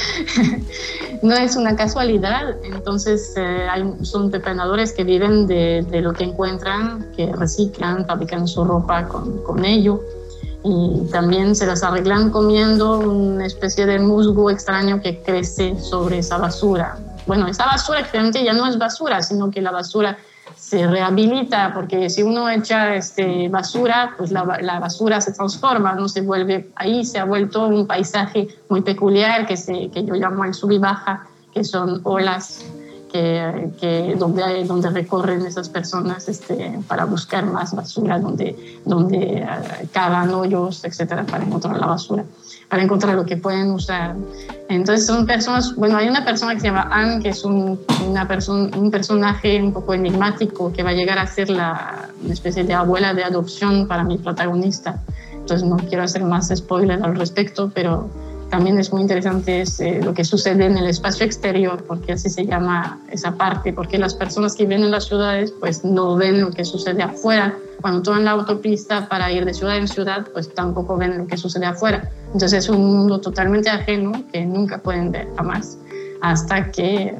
no 1.22 1.34
es 1.34 1.56
una 1.56 1.76
casualidad, 1.76 2.56
entonces 2.64 3.34
eh, 3.36 3.68
son 4.02 4.30
pepenadores 4.30 4.92
que 4.92 5.04
viven 5.04 5.46
de, 5.46 5.84
lo 6.02 6.12
que 6.12 6.24
encuentran, 6.24 7.12
que 7.16 7.32
reciclan, 7.32 8.06
fabrican 8.06 8.48
su 8.48 8.64
ropa 8.64 9.06
con, 9.06 9.42
con 9.42 9.64
ello 9.64 10.00
y 10.64 11.06
también 11.12 11.54
se 11.54 11.66
las 11.66 11.82
arreglan 11.82 12.30
comiendo 12.30 12.98
una 12.98 13.44
especie 13.44 13.84
de 13.84 13.98
musgo 13.98 14.50
extraño 14.50 15.00
que 15.02 15.22
crece 15.22 15.78
sobre 15.78 16.18
esa 16.18 16.38
basura. 16.38 16.96
Bueno, 17.26 17.46
esa 17.46 17.66
basura 17.66 18.00
realmente 18.10 18.42
ya 18.42 18.54
no 18.54 18.66
es 18.66 18.78
basura, 18.78 19.22
sino 19.22 19.50
que 19.50 19.60
la 19.60 19.70
basura 19.70 20.16
se 20.56 20.86
rehabilita, 20.86 21.72
porque 21.74 22.08
si 22.08 22.22
uno 22.22 22.48
echa 22.48 22.94
este, 22.94 23.50
basura, 23.50 24.14
pues 24.16 24.30
la, 24.30 24.58
la, 24.62 24.80
basura 24.80 25.20
se 25.20 25.32
transforma, 25.32 25.92
no 25.94 26.08
se 26.08 26.22
vuelve, 26.22 26.70
ahí 26.76 27.04
se 27.04 27.18
ha 27.18 27.24
vuelto 27.24 27.66
un 27.66 27.86
paisaje 27.86 28.48
muy 28.70 28.80
peculiar 28.80 29.46
que, 29.46 29.58
se, 29.58 29.90
que 29.90 30.04
yo 30.04 30.14
llamo 30.14 30.44
el 30.44 30.54
sub 30.54 30.70
y 30.70 30.78
baja, 30.78 31.26
que 31.52 31.62
son 31.62 32.00
olas 32.04 32.64
que, 33.14 34.16
donde, 34.18 34.64
donde 34.64 34.90
recorren 34.90 35.46
esas 35.46 35.68
personas 35.68 36.28
este, 36.28 36.80
para 36.88 37.04
buscar 37.04 37.46
más 37.46 37.72
basura, 37.72 38.18
donde, 38.18 38.80
donde 38.84 39.46
uh, 39.46 39.86
cavan 39.92 40.30
hoyos, 40.34 40.84
etcétera, 40.84 41.24
para 41.24 41.44
encontrar 41.44 41.78
la 41.78 41.86
basura, 41.86 42.24
para 42.68 42.82
encontrar 42.82 43.14
lo 43.14 43.24
que 43.24 43.36
pueden 43.36 43.70
usar. 43.70 44.16
Entonces 44.68 45.06
son 45.06 45.26
personas, 45.26 45.76
bueno, 45.76 45.96
hay 45.96 46.08
una 46.08 46.24
persona 46.24 46.54
que 46.54 46.60
se 46.60 46.66
llama 46.66 46.88
Anne, 46.90 47.22
que 47.22 47.28
es 47.28 47.44
un, 47.44 47.78
una 48.04 48.26
persona, 48.26 48.76
un 48.76 48.90
personaje 48.90 49.62
un 49.62 49.72
poco 49.72 49.94
enigmático 49.94 50.72
que 50.72 50.82
va 50.82 50.90
a 50.90 50.94
llegar 50.94 51.18
a 51.18 51.26
ser 51.28 51.50
la, 51.50 52.08
una 52.24 52.32
especie 52.32 52.64
de 52.64 52.74
abuela 52.74 53.14
de 53.14 53.22
adopción 53.22 53.86
para 53.86 54.02
mi 54.02 54.18
protagonista. 54.18 55.00
Entonces 55.34 55.68
no 55.68 55.76
quiero 55.76 56.02
hacer 56.02 56.24
más 56.24 56.48
spoilers 56.52 57.00
al 57.02 57.14
respecto, 57.14 57.70
pero 57.72 58.08
también 58.54 58.78
es 58.78 58.92
muy 58.92 59.02
interesante 59.02 59.64
eh, 59.80 60.00
lo 60.00 60.14
que 60.14 60.22
sucede 60.22 60.66
en 60.66 60.78
el 60.78 60.86
espacio 60.86 61.26
exterior, 61.26 61.82
porque 61.88 62.12
así 62.12 62.30
se 62.30 62.46
llama 62.46 63.00
esa 63.10 63.32
parte, 63.32 63.72
porque 63.72 63.98
las 63.98 64.14
personas 64.14 64.54
que 64.54 64.62
viven 64.62 64.84
en 64.84 64.92
las 64.92 65.06
ciudades 65.06 65.52
pues 65.58 65.84
no 65.84 66.14
ven 66.14 66.40
lo 66.40 66.52
que 66.52 66.64
sucede 66.64 67.02
afuera. 67.02 67.56
Cuando 67.80 68.02
toman 68.02 68.24
la 68.24 68.30
autopista 68.30 69.08
para 69.08 69.32
ir 69.32 69.44
de 69.44 69.52
ciudad 69.54 69.76
en 69.76 69.88
ciudad, 69.88 70.28
pues 70.32 70.54
tampoco 70.54 70.96
ven 70.96 71.18
lo 71.18 71.26
que 71.26 71.36
sucede 71.36 71.66
afuera. 71.66 72.08
Entonces 72.26 72.52
es 72.52 72.68
un 72.68 72.86
mundo 72.86 73.20
totalmente 73.20 73.70
ajeno 73.70 74.12
que 74.32 74.46
nunca 74.46 74.78
pueden 74.78 75.10
ver 75.10 75.26
jamás, 75.36 75.76
hasta 76.20 76.70
que 76.70 77.18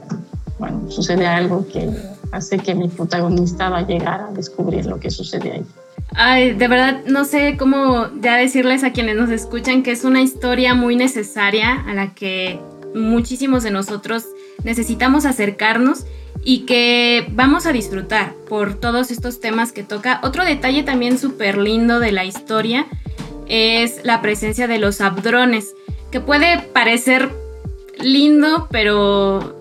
bueno, 0.60 0.88
sucede 0.88 1.26
algo 1.26 1.66
que 1.66 1.90
hace 2.30 2.58
que 2.58 2.76
mi 2.76 2.86
protagonista 2.86 3.70
va 3.70 3.78
a 3.78 3.86
llegar 3.86 4.20
a 4.20 4.32
descubrir 4.32 4.86
lo 4.86 5.00
que 5.00 5.10
sucede 5.10 5.50
ahí. 5.50 5.66
Ay, 6.12 6.52
de 6.52 6.68
verdad 6.68 7.02
no 7.06 7.24
sé 7.24 7.56
cómo 7.58 8.08
ya 8.20 8.36
decirles 8.36 8.84
a 8.84 8.92
quienes 8.92 9.16
nos 9.16 9.30
escuchan 9.30 9.82
que 9.82 9.90
es 9.90 10.04
una 10.04 10.22
historia 10.22 10.74
muy 10.74 10.96
necesaria 10.96 11.82
a 11.86 11.94
la 11.94 12.14
que 12.14 12.60
muchísimos 12.94 13.62
de 13.62 13.70
nosotros 13.70 14.26
necesitamos 14.62 15.24
acercarnos 15.26 16.06
y 16.44 16.66
que 16.66 17.26
vamos 17.32 17.66
a 17.66 17.72
disfrutar 17.72 18.34
por 18.48 18.74
todos 18.74 19.10
estos 19.10 19.40
temas 19.40 19.72
que 19.72 19.82
toca. 19.82 20.20
Otro 20.22 20.44
detalle 20.44 20.82
también 20.82 21.18
súper 21.18 21.58
lindo 21.58 22.00
de 22.00 22.12
la 22.12 22.24
historia 22.24 22.86
es 23.48 24.04
la 24.04 24.20
presencia 24.22 24.68
de 24.68 24.78
los 24.78 25.00
abdrones, 25.00 25.74
que 26.10 26.20
puede 26.20 26.58
parecer 26.72 27.30
lindo, 27.98 28.68
pero 28.70 29.56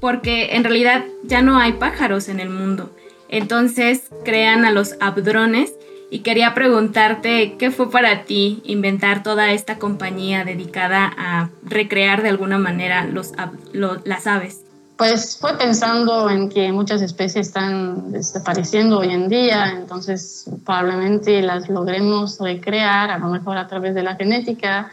porque 0.00 0.54
en 0.56 0.64
realidad 0.64 1.04
ya 1.24 1.42
no 1.42 1.58
hay 1.58 1.72
pájaros 1.74 2.28
en 2.28 2.40
el 2.40 2.50
mundo. 2.50 2.90
Entonces 3.30 4.10
crean 4.24 4.64
a 4.64 4.72
los 4.72 4.96
abdrones 5.00 5.72
y 6.10 6.20
quería 6.20 6.52
preguntarte 6.52 7.56
qué 7.56 7.70
fue 7.70 7.88
para 7.90 8.24
ti 8.24 8.60
inventar 8.64 9.22
toda 9.22 9.52
esta 9.52 9.78
compañía 9.78 10.44
dedicada 10.44 11.12
a 11.16 11.50
recrear 11.62 12.22
de 12.22 12.28
alguna 12.28 12.58
manera 12.58 13.06
los, 13.06 13.32
las 13.72 14.26
aves. 14.26 14.62
Pues 14.96 15.38
fue 15.40 15.56
pensando 15.56 16.28
en 16.28 16.48
que 16.48 16.72
muchas 16.72 17.00
especies 17.02 17.46
están 17.46 18.10
desapareciendo 18.10 18.98
hoy 18.98 19.10
en 19.10 19.28
día, 19.28 19.76
entonces 19.78 20.44
probablemente 20.66 21.40
las 21.40 21.68
logremos 21.70 22.38
recrear, 22.40 23.12
a 23.12 23.18
lo 23.18 23.28
mejor 23.28 23.56
a 23.56 23.68
través 23.68 23.94
de 23.94 24.02
la 24.02 24.16
genética, 24.16 24.90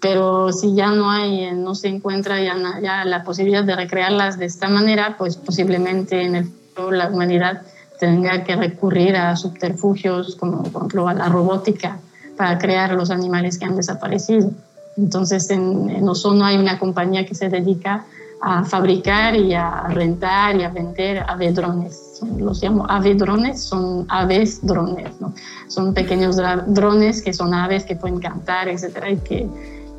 pero 0.00 0.50
si 0.50 0.74
ya 0.74 0.90
no 0.90 1.10
hay, 1.10 1.52
no 1.52 1.74
se 1.74 1.88
encuentra 1.88 2.40
ya, 2.40 2.56
ya 2.82 3.04
la 3.04 3.22
posibilidad 3.22 3.62
de 3.62 3.76
recrearlas 3.76 4.38
de 4.38 4.46
esta 4.46 4.68
manera, 4.68 5.16
pues 5.16 5.36
posiblemente 5.36 6.22
en 6.22 6.34
el 6.36 6.50
la 6.90 7.08
humanidad 7.08 7.62
tenga 7.98 8.44
que 8.44 8.56
recurrir 8.56 9.16
a 9.16 9.36
subterfugios 9.36 10.36
como 10.36 10.62
por 10.64 10.82
ejemplo 10.82 11.08
a 11.08 11.14
la 11.14 11.28
robótica 11.28 11.98
para 12.36 12.58
crear 12.58 12.92
los 12.92 13.10
animales 13.10 13.58
que 13.58 13.64
han 13.64 13.76
desaparecido. 13.76 14.50
Entonces 14.96 15.50
en, 15.50 15.90
en 15.90 16.08
Ozono 16.08 16.44
hay 16.44 16.58
una 16.58 16.78
compañía 16.78 17.24
que 17.24 17.34
se 17.34 17.48
dedica 17.48 18.04
a 18.40 18.64
fabricar 18.64 19.34
y 19.34 19.54
a 19.54 19.88
rentar 19.88 20.56
y 20.56 20.62
a 20.62 20.68
vender 20.68 21.24
avedrones. 21.26 22.20
Los 22.38 22.62
llamo 22.62 22.86
avedrones, 22.88 23.62
son 23.62 24.06
aves 24.08 24.64
drones, 24.64 25.20
¿no? 25.20 25.34
Son 25.68 25.94
pequeños 25.94 26.36
drones 26.66 27.22
que 27.22 27.32
son 27.32 27.54
aves 27.54 27.84
que 27.84 27.96
pueden 27.96 28.20
cantar, 28.20 28.68
etcétera, 28.68 29.10
y 29.10 29.16
que, 29.18 29.48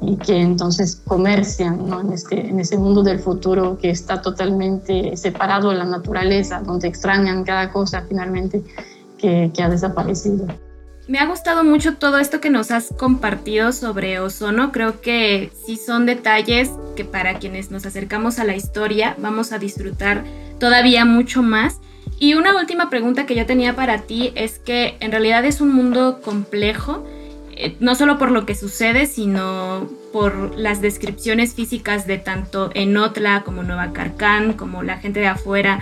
y 0.01 0.15
que 0.17 0.39
entonces 0.41 1.01
comercian 1.05 1.87
¿no? 1.89 2.01
en, 2.01 2.13
este, 2.13 2.47
en 2.47 2.59
ese 2.59 2.77
mundo 2.77 3.03
del 3.03 3.19
futuro 3.19 3.77
que 3.81 3.89
está 3.89 4.21
totalmente 4.21 5.17
separado 5.17 5.71
de 5.71 5.77
la 5.77 5.85
naturaleza, 5.85 6.61
donde 6.61 6.87
extrañan 6.87 7.43
cada 7.43 7.71
cosa 7.71 8.03
finalmente 8.07 8.63
que, 9.17 9.51
que 9.55 9.63
ha 9.63 9.69
desaparecido. 9.69 10.47
Me 11.07 11.19
ha 11.19 11.25
gustado 11.25 11.63
mucho 11.63 11.95
todo 11.95 12.17
esto 12.17 12.41
que 12.41 12.49
nos 12.49 12.69
has 12.69 12.93
compartido 12.97 13.71
sobre 13.71 14.19
ozono. 14.19 14.73
Creo 14.73 14.99
que 14.99 15.51
sí 15.65 15.77
son 15.77 16.05
detalles 16.05 16.69
que 16.97 17.05
para 17.05 17.39
quienes 17.39 17.71
nos 17.71 17.85
acercamos 17.85 18.39
a 18.39 18.43
la 18.43 18.57
historia 18.57 19.15
vamos 19.17 19.53
a 19.53 19.57
disfrutar 19.57 20.25
todavía 20.59 21.05
mucho 21.05 21.41
más. 21.41 21.79
Y 22.19 22.33
una 22.33 22.55
última 22.55 22.89
pregunta 22.89 23.25
que 23.25 23.35
yo 23.35 23.45
tenía 23.45 23.73
para 23.73 24.01
ti 24.01 24.33
es 24.35 24.59
que 24.59 24.97
en 24.99 25.11
realidad 25.11 25.45
es 25.45 25.61
un 25.61 25.73
mundo 25.73 26.19
complejo, 26.21 27.05
eh, 27.59 27.75
no 27.79 27.95
solo 27.95 28.17
por 28.17 28.31
lo 28.31 28.45
que 28.45 28.55
sucede, 28.55 29.07
sino 29.07 29.89
por 30.13 30.55
las 30.55 30.81
descripciones 30.81 31.55
físicas 31.55 32.05
de 32.05 32.19
tanto 32.19 32.69
Enotla 32.75 33.43
como 33.43 33.63
Nueva 33.63 33.93
Carcán, 33.93 34.53
como 34.53 34.83
la 34.83 34.99
gente 34.99 35.19
de 35.19 35.27
afuera. 35.27 35.79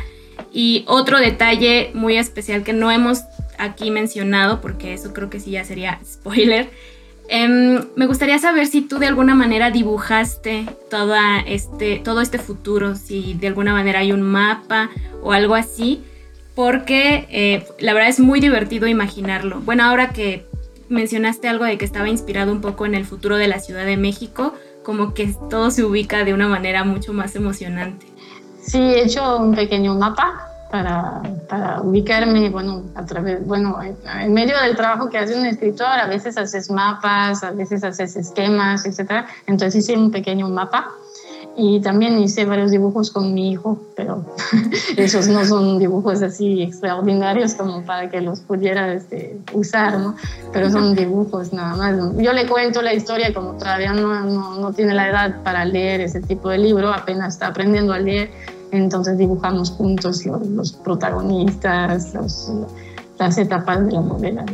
Y 0.53 0.85
otro 0.87 1.19
detalle 1.19 1.91
muy 1.93 2.17
especial 2.17 2.63
que 2.63 2.73
no 2.73 2.91
hemos 2.91 3.23
aquí 3.57 3.91
mencionado, 3.91 4.61
porque 4.61 4.93
eso 4.93 5.13
creo 5.13 5.29
que 5.29 5.39
sí 5.39 5.51
ya 5.51 5.65
sería 5.65 5.99
spoiler. 6.05 6.69
Em, 7.27 7.83
me 7.95 8.05
gustaría 8.05 8.37
saber 8.39 8.67
si 8.67 8.81
tú 8.81 8.99
de 8.99 9.07
alguna 9.07 9.35
manera 9.35 9.71
dibujaste 9.71 10.65
toda 10.89 11.39
este, 11.39 11.99
todo 11.99 12.21
este 12.21 12.37
futuro, 12.37 12.95
si 12.95 13.33
de 13.33 13.47
alguna 13.47 13.73
manera 13.73 13.99
hay 13.99 14.11
un 14.11 14.21
mapa 14.21 14.91
o 15.23 15.33
algo 15.33 15.55
así, 15.55 16.03
porque 16.53 17.27
eh, 17.31 17.65
la 17.79 17.93
verdad 17.93 18.09
es 18.09 18.19
muy 18.19 18.39
divertido 18.39 18.87
imaginarlo. 18.87 19.59
Bueno, 19.61 19.83
ahora 19.83 20.09
que 20.09 20.45
mencionaste 20.89 21.47
algo 21.47 21.65
de 21.65 21.77
que 21.77 21.85
estaba 21.85 22.09
inspirado 22.09 22.51
un 22.51 22.61
poco 22.61 22.85
en 22.85 22.95
el 22.95 23.05
futuro 23.05 23.37
de 23.37 23.47
la 23.47 23.59
Ciudad 23.59 23.85
de 23.85 23.97
México, 23.97 24.53
como 24.83 25.13
que 25.13 25.35
todo 25.49 25.71
se 25.71 25.83
ubica 25.83 26.23
de 26.23 26.33
una 26.33 26.47
manera 26.47 26.83
mucho 26.83 27.13
más 27.13 27.35
emocionante. 27.35 28.05
Sí, 28.61 28.79
he 28.79 29.03
hecho 29.03 29.37
un 29.37 29.55
pequeño 29.55 29.95
mapa 29.95 30.47
para, 30.71 31.21
para, 31.47 31.81
ubicarme, 31.81 32.49
bueno, 32.49 32.83
a 32.95 33.05
través, 33.05 33.45
bueno, 33.45 33.79
en 33.81 34.33
medio 34.33 34.59
del 34.61 34.75
trabajo 34.75 35.09
que 35.09 35.17
hace 35.17 35.37
un 35.37 35.45
escritor, 35.45 35.87
a 35.87 36.07
veces 36.07 36.37
haces 36.37 36.69
mapas, 36.69 37.43
a 37.43 37.51
veces 37.51 37.83
haces 37.83 38.15
esquemas, 38.15 38.85
etc. 38.85 39.25
Entonces 39.47 39.83
hice 39.83 39.97
un 39.97 40.11
pequeño 40.11 40.49
mapa 40.49 40.91
y 41.57 41.79
también 41.79 42.19
hice 42.19 42.45
varios 42.45 42.71
dibujos 42.71 43.11
con 43.11 43.33
mi 43.33 43.51
hijo, 43.51 43.79
pero 43.95 44.25
esos 44.97 45.27
no 45.27 45.45
son 45.45 45.79
dibujos 45.79 46.21
así 46.21 46.61
extraordinarios 46.61 47.53
como 47.53 47.83
para 47.83 48.09
que 48.09 48.21
los 48.21 48.41
pudiera 48.41 48.93
este, 48.93 49.37
usar, 49.53 49.97
¿no? 49.97 50.15
Pero 50.51 50.69
son 50.69 50.95
dibujos 50.95 51.53
nada 51.53 51.75
más. 51.75 52.17
Yo 52.17 52.33
le 52.33 52.47
cuento 52.47 52.81
la 52.81 52.93
historia 52.93 53.33
como 53.33 53.53
todavía 53.53 53.93
no, 53.93 54.23
no, 54.25 54.59
no 54.59 54.73
tiene 54.73 54.93
la 54.93 55.09
edad 55.09 55.43
para 55.43 55.65
leer 55.65 56.01
ese 56.01 56.21
tipo 56.21 56.49
de 56.49 56.57
libro, 56.57 56.93
apenas 56.93 57.35
está 57.35 57.47
aprendiendo 57.47 57.93
a 57.93 57.99
leer 57.99 58.29
entonces 58.71 59.17
dibujamos 59.17 59.71
juntos 59.71 60.25
los, 60.25 60.73
protagonistas, 60.73 62.13
las 63.17 63.37
etapas 63.37 63.85
de 63.85 63.91
la 63.93 64.01
novela. 64.01 64.45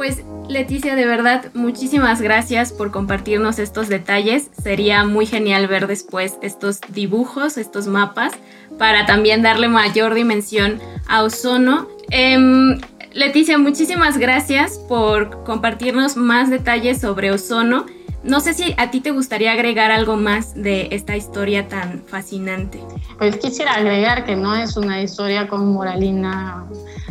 Pues 0.00 0.24
Leticia, 0.48 0.96
de 0.96 1.04
verdad, 1.04 1.50
muchísimas 1.52 2.22
gracias 2.22 2.72
por 2.72 2.90
compartirnos 2.90 3.58
estos 3.58 3.90
detalles. 3.90 4.48
Sería 4.62 5.04
muy 5.04 5.26
genial 5.26 5.66
ver 5.66 5.86
después 5.86 6.38
estos 6.40 6.80
dibujos, 6.88 7.58
estos 7.58 7.86
mapas, 7.86 8.32
para 8.78 9.04
también 9.04 9.42
darle 9.42 9.68
mayor 9.68 10.14
dimensión 10.14 10.80
a 11.06 11.22
Ozono. 11.22 11.86
Em, 12.08 12.80
Leticia, 13.12 13.58
muchísimas 13.58 14.16
gracias 14.16 14.78
por 14.78 15.44
compartirnos 15.44 16.16
más 16.16 16.48
detalles 16.48 16.98
sobre 16.98 17.30
Ozono. 17.30 17.84
No 18.22 18.40
sé 18.40 18.52
si 18.52 18.74
a 18.76 18.90
ti 18.90 19.00
te 19.00 19.12
gustaría 19.12 19.52
agregar 19.52 19.90
algo 19.90 20.16
más 20.16 20.54
de 20.54 20.88
esta 20.90 21.16
historia 21.16 21.68
tan 21.68 22.02
fascinante. 22.06 22.78
Pues 23.16 23.36
quisiera 23.38 23.74
agregar 23.74 24.26
que 24.26 24.36
no 24.36 24.54
es 24.54 24.76
una 24.76 25.00
historia 25.00 25.48
con 25.48 25.72
moralina. 25.72 26.66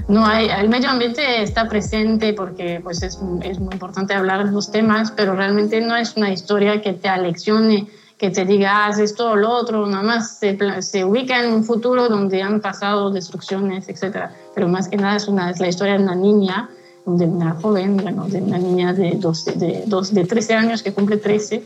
No 0.07 0.25
hay, 0.25 0.49
el 0.49 0.69
medio 0.69 0.89
ambiente 0.89 1.41
está 1.41 1.67
presente 1.67 2.33
porque 2.33 2.79
pues 2.83 3.01
es, 3.01 3.19
es 3.41 3.59
muy 3.59 3.73
importante 3.73 4.13
hablar 4.13 4.45
de 4.45 4.51
los 4.51 4.71
temas, 4.71 5.11
pero 5.11 5.35
realmente 5.35 5.81
no 5.81 5.95
es 5.95 6.15
una 6.15 6.31
historia 6.31 6.79
que 6.79 6.93
te 6.93 7.09
aleccione, 7.09 7.87
que 8.19 8.29
te 8.29 8.45
diga, 8.45 8.85
haz 8.85 8.99
esto 8.99 9.31
o 9.31 9.35
lo 9.35 9.49
otro, 9.49 9.87
nada 9.87 10.03
más 10.03 10.37
se, 10.37 10.57
se, 10.81 11.05
ubica 11.05 11.43
en 11.43 11.53
un 11.53 11.63
futuro 11.63 12.07
donde 12.07 12.43
han 12.43 12.59
pasado 12.61 13.09
destrucciones, 13.09 13.89
etc. 13.89 14.29
Pero 14.53 14.67
más 14.67 14.87
que 14.89 14.97
nada 14.97 15.15
es, 15.15 15.27
una, 15.27 15.49
es 15.49 15.59
la 15.59 15.69
historia 15.69 15.97
de 15.97 16.03
una 16.03 16.15
niña 16.15 16.69
de 17.17 17.25
una 17.25 17.53
joven, 17.55 17.97
bueno, 17.97 18.27
de 18.27 18.41
una 18.41 18.57
niña 18.57 18.93
de, 18.93 19.11
12, 19.11 19.51
de, 19.53 19.83
de 20.11 20.25
13 20.25 20.53
años 20.53 20.83
que 20.83 20.93
cumple 20.93 21.17
13 21.17 21.63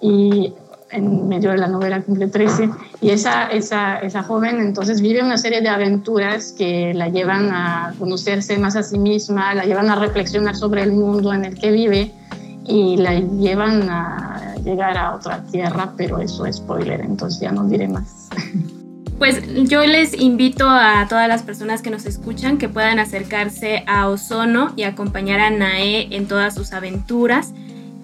y 0.00 0.52
en 0.90 1.28
medio 1.28 1.50
de 1.50 1.58
la 1.58 1.68
novela 1.68 2.02
cumple 2.02 2.28
13 2.28 2.70
y 3.00 3.10
esa, 3.10 3.46
esa, 3.46 3.98
esa 3.98 4.22
joven 4.22 4.60
entonces 4.60 5.00
vive 5.00 5.22
una 5.22 5.38
serie 5.38 5.62
de 5.62 5.68
aventuras 5.68 6.52
que 6.52 6.92
la 6.94 7.08
llevan 7.08 7.50
a 7.50 7.94
conocerse 7.98 8.58
más 8.58 8.76
a 8.76 8.82
sí 8.82 8.98
misma, 8.98 9.54
la 9.54 9.64
llevan 9.64 9.90
a 9.90 9.96
reflexionar 9.96 10.54
sobre 10.54 10.82
el 10.82 10.92
mundo 10.92 11.32
en 11.32 11.46
el 11.46 11.58
que 11.58 11.72
vive 11.72 12.12
y 12.66 12.96
la 12.96 13.18
llevan 13.18 13.88
a 13.88 14.54
llegar 14.62 14.96
a 14.96 15.14
otra 15.14 15.42
tierra, 15.50 15.92
pero 15.96 16.18
eso 16.18 16.46
es 16.46 16.56
spoiler, 16.56 17.00
entonces 17.00 17.40
ya 17.40 17.50
no 17.50 17.64
diré 17.64 17.88
más. 17.88 18.28
Pues 19.18 19.42
yo 19.68 19.84
les 19.86 20.18
invito 20.20 20.68
a 20.68 21.06
todas 21.08 21.28
las 21.28 21.42
personas 21.42 21.80
que 21.80 21.90
nos 21.90 22.06
escuchan 22.06 22.58
que 22.58 22.68
puedan 22.68 22.98
acercarse 22.98 23.84
a 23.86 24.08
Ozono 24.08 24.72
y 24.76 24.82
acompañar 24.82 25.40
a 25.40 25.50
Nae 25.50 26.08
en 26.10 26.26
todas 26.26 26.54
sus 26.54 26.72
aventuras, 26.72 27.52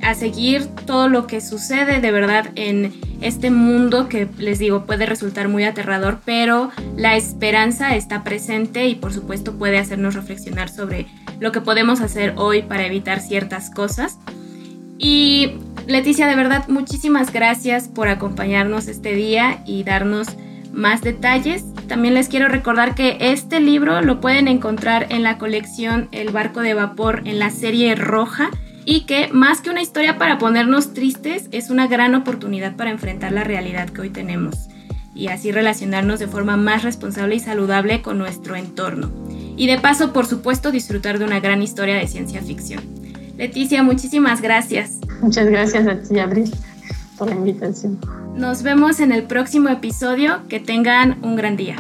a 0.01 0.15
seguir 0.15 0.67
todo 0.87 1.09
lo 1.09 1.27
que 1.27 1.41
sucede 1.41 2.01
de 2.01 2.13
verdad 2.13 2.51
en 2.55 2.95
este 3.21 3.51
mundo 3.51 4.09
que 4.09 4.29
les 4.39 4.61
digo 4.61 4.87
puede 4.87 5.07
resultar 5.07 5.49
muy 5.49 5.65
aterrador, 5.65 6.21
pero 6.25 6.71
la 6.97 7.17
esperanza 7.17 7.97
está 7.97 8.23
presente 8.23 8.87
y 8.87 8.95
por 8.95 9.13
supuesto 9.13 9.55
puede 9.55 9.79
hacernos 9.79 10.15
reflexionar 10.15 10.69
sobre 10.69 11.07
lo 11.41 11.51
que 11.51 11.61
podemos 11.61 12.01
hacer 12.01 12.35
hoy 12.37 12.63
para 12.63 12.87
evitar 12.87 13.21
ciertas 13.21 13.71
cosas. 13.71 14.19
Y 14.99 15.53
Leticia, 15.87 16.27
de 16.27 16.37
verdad, 16.37 16.69
muchísimas 16.69 17.33
gracias 17.33 17.89
por 17.89 18.09
acompañarnos 18.09 18.89
este 18.89 19.15
día 19.15 19.63
y 19.65 19.85
darnos 19.85 20.29
más 20.73 21.03
detalles. 21.03 21.65
También 21.87 22.15
les 22.15 22.29
quiero 22.29 22.49
recordar 22.49 22.95
que 22.95 23.17
este 23.21 23.61
libro 23.61 24.01
lo 24.03 24.21
pueden 24.21 24.49
encontrar 24.49 25.07
en 25.11 25.23
la 25.23 25.39
colección 25.39 26.09
El 26.13 26.31
barco 26.31 26.61
de 26.61 26.75
vapor 26.75 27.23
en 27.25 27.39
la 27.39 27.51
serie 27.51 27.95
roja 27.95 28.51
y 28.85 29.03
que 29.03 29.29
más 29.33 29.61
que 29.61 29.71
una 29.71 29.83
historia 29.83 30.17
para 30.17 30.39
ponernos 30.39 30.95
tristes 30.95 31.49
es 31.53 31.71
una 31.71 31.87
gran 31.87 32.15
oportunidad 32.15 32.77
para 32.77 32.91
enfrentar 32.91 33.33
la 33.33 33.45
realidad 33.45 33.91
que 33.91 34.01
hoy 34.01 34.11
tenemos. 34.11 34.69
y 35.15 35.27
así 35.27 35.51
relacionarnos 35.51 36.21
de 36.21 36.29
forma 36.29 36.57
más 36.57 36.85
responsable 36.85 37.35
y 37.35 37.41
saludable 37.41 38.03
con 38.03 38.19
nuestro 38.19 38.55
entorno. 38.55 39.11
Y 39.57 39.67
de 39.67 39.81
paso, 39.81 40.13
por 40.13 40.27
supuesto, 40.27 40.71
disfrutar 40.71 41.19
de 41.19 41.25
una 41.25 41.41
gran 41.41 41.61
historia 41.61 41.97
de 41.97 42.07
ciencia 42.07 42.41
ficción. 42.41 42.85
Leticia, 43.37 43.83
muchísimas 43.83 44.41
gracias. 44.41 44.99
Muchas 45.21 45.47
gracias 45.47 45.89
a 45.89 46.01
ti, 46.01 46.21
Abril, 46.21 46.55
por 47.19 47.29
la 47.29 47.35
invitación. 47.35 47.99
Nos 48.35 48.63
vemos 48.63 49.01
en 49.01 49.13
el 49.13 49.25
próximo 49.25 49.69
episodio. 49.69 50.41
Que 50.49 50.61
tengan 50.61 51.19
un 51.23 51.37
gran 51.37 51.57
día. 51.57 51.77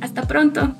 Hasta 0.00 0.22
pronto. 0.22 0.72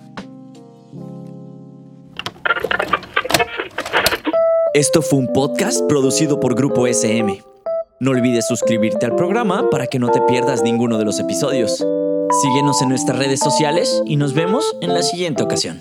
Esto 4.75 5.03
fue 5.03 5.18
un 5.18 5.33
podcast 5.33 5.83
producido 5.88 6.40
por 6.40 6.55
Grupo 6.55 6.87
SM. 6.87 7.42
No 8.01 8.12
olvides 8.12 8.47
suscribirte 8.47 9.07
al 9.07 9.16
programa 9.16 9.68
para 9.71 9.87
que 9.87 9.99
no 9.99 10.11
te 10.11 10.21
pierdas 10.23 10.62
ninguno 10.62 10.99
de 10.99 11.05
los 11.05 11.18
episodios. 11.18 11.85
Síguenos 12.42 12.81
en 12.83 12.90
nuestras 12.90 13.18
redes 13.18 13.40
sociales 13.40 14.03
y 14.07 14.16
nos 14.16 14.35
vemos 14.35 14.77
en 14.81 14.94
la 14.94 15.03
siguiente 15.03 15.42
ocasión. 15.42 15.81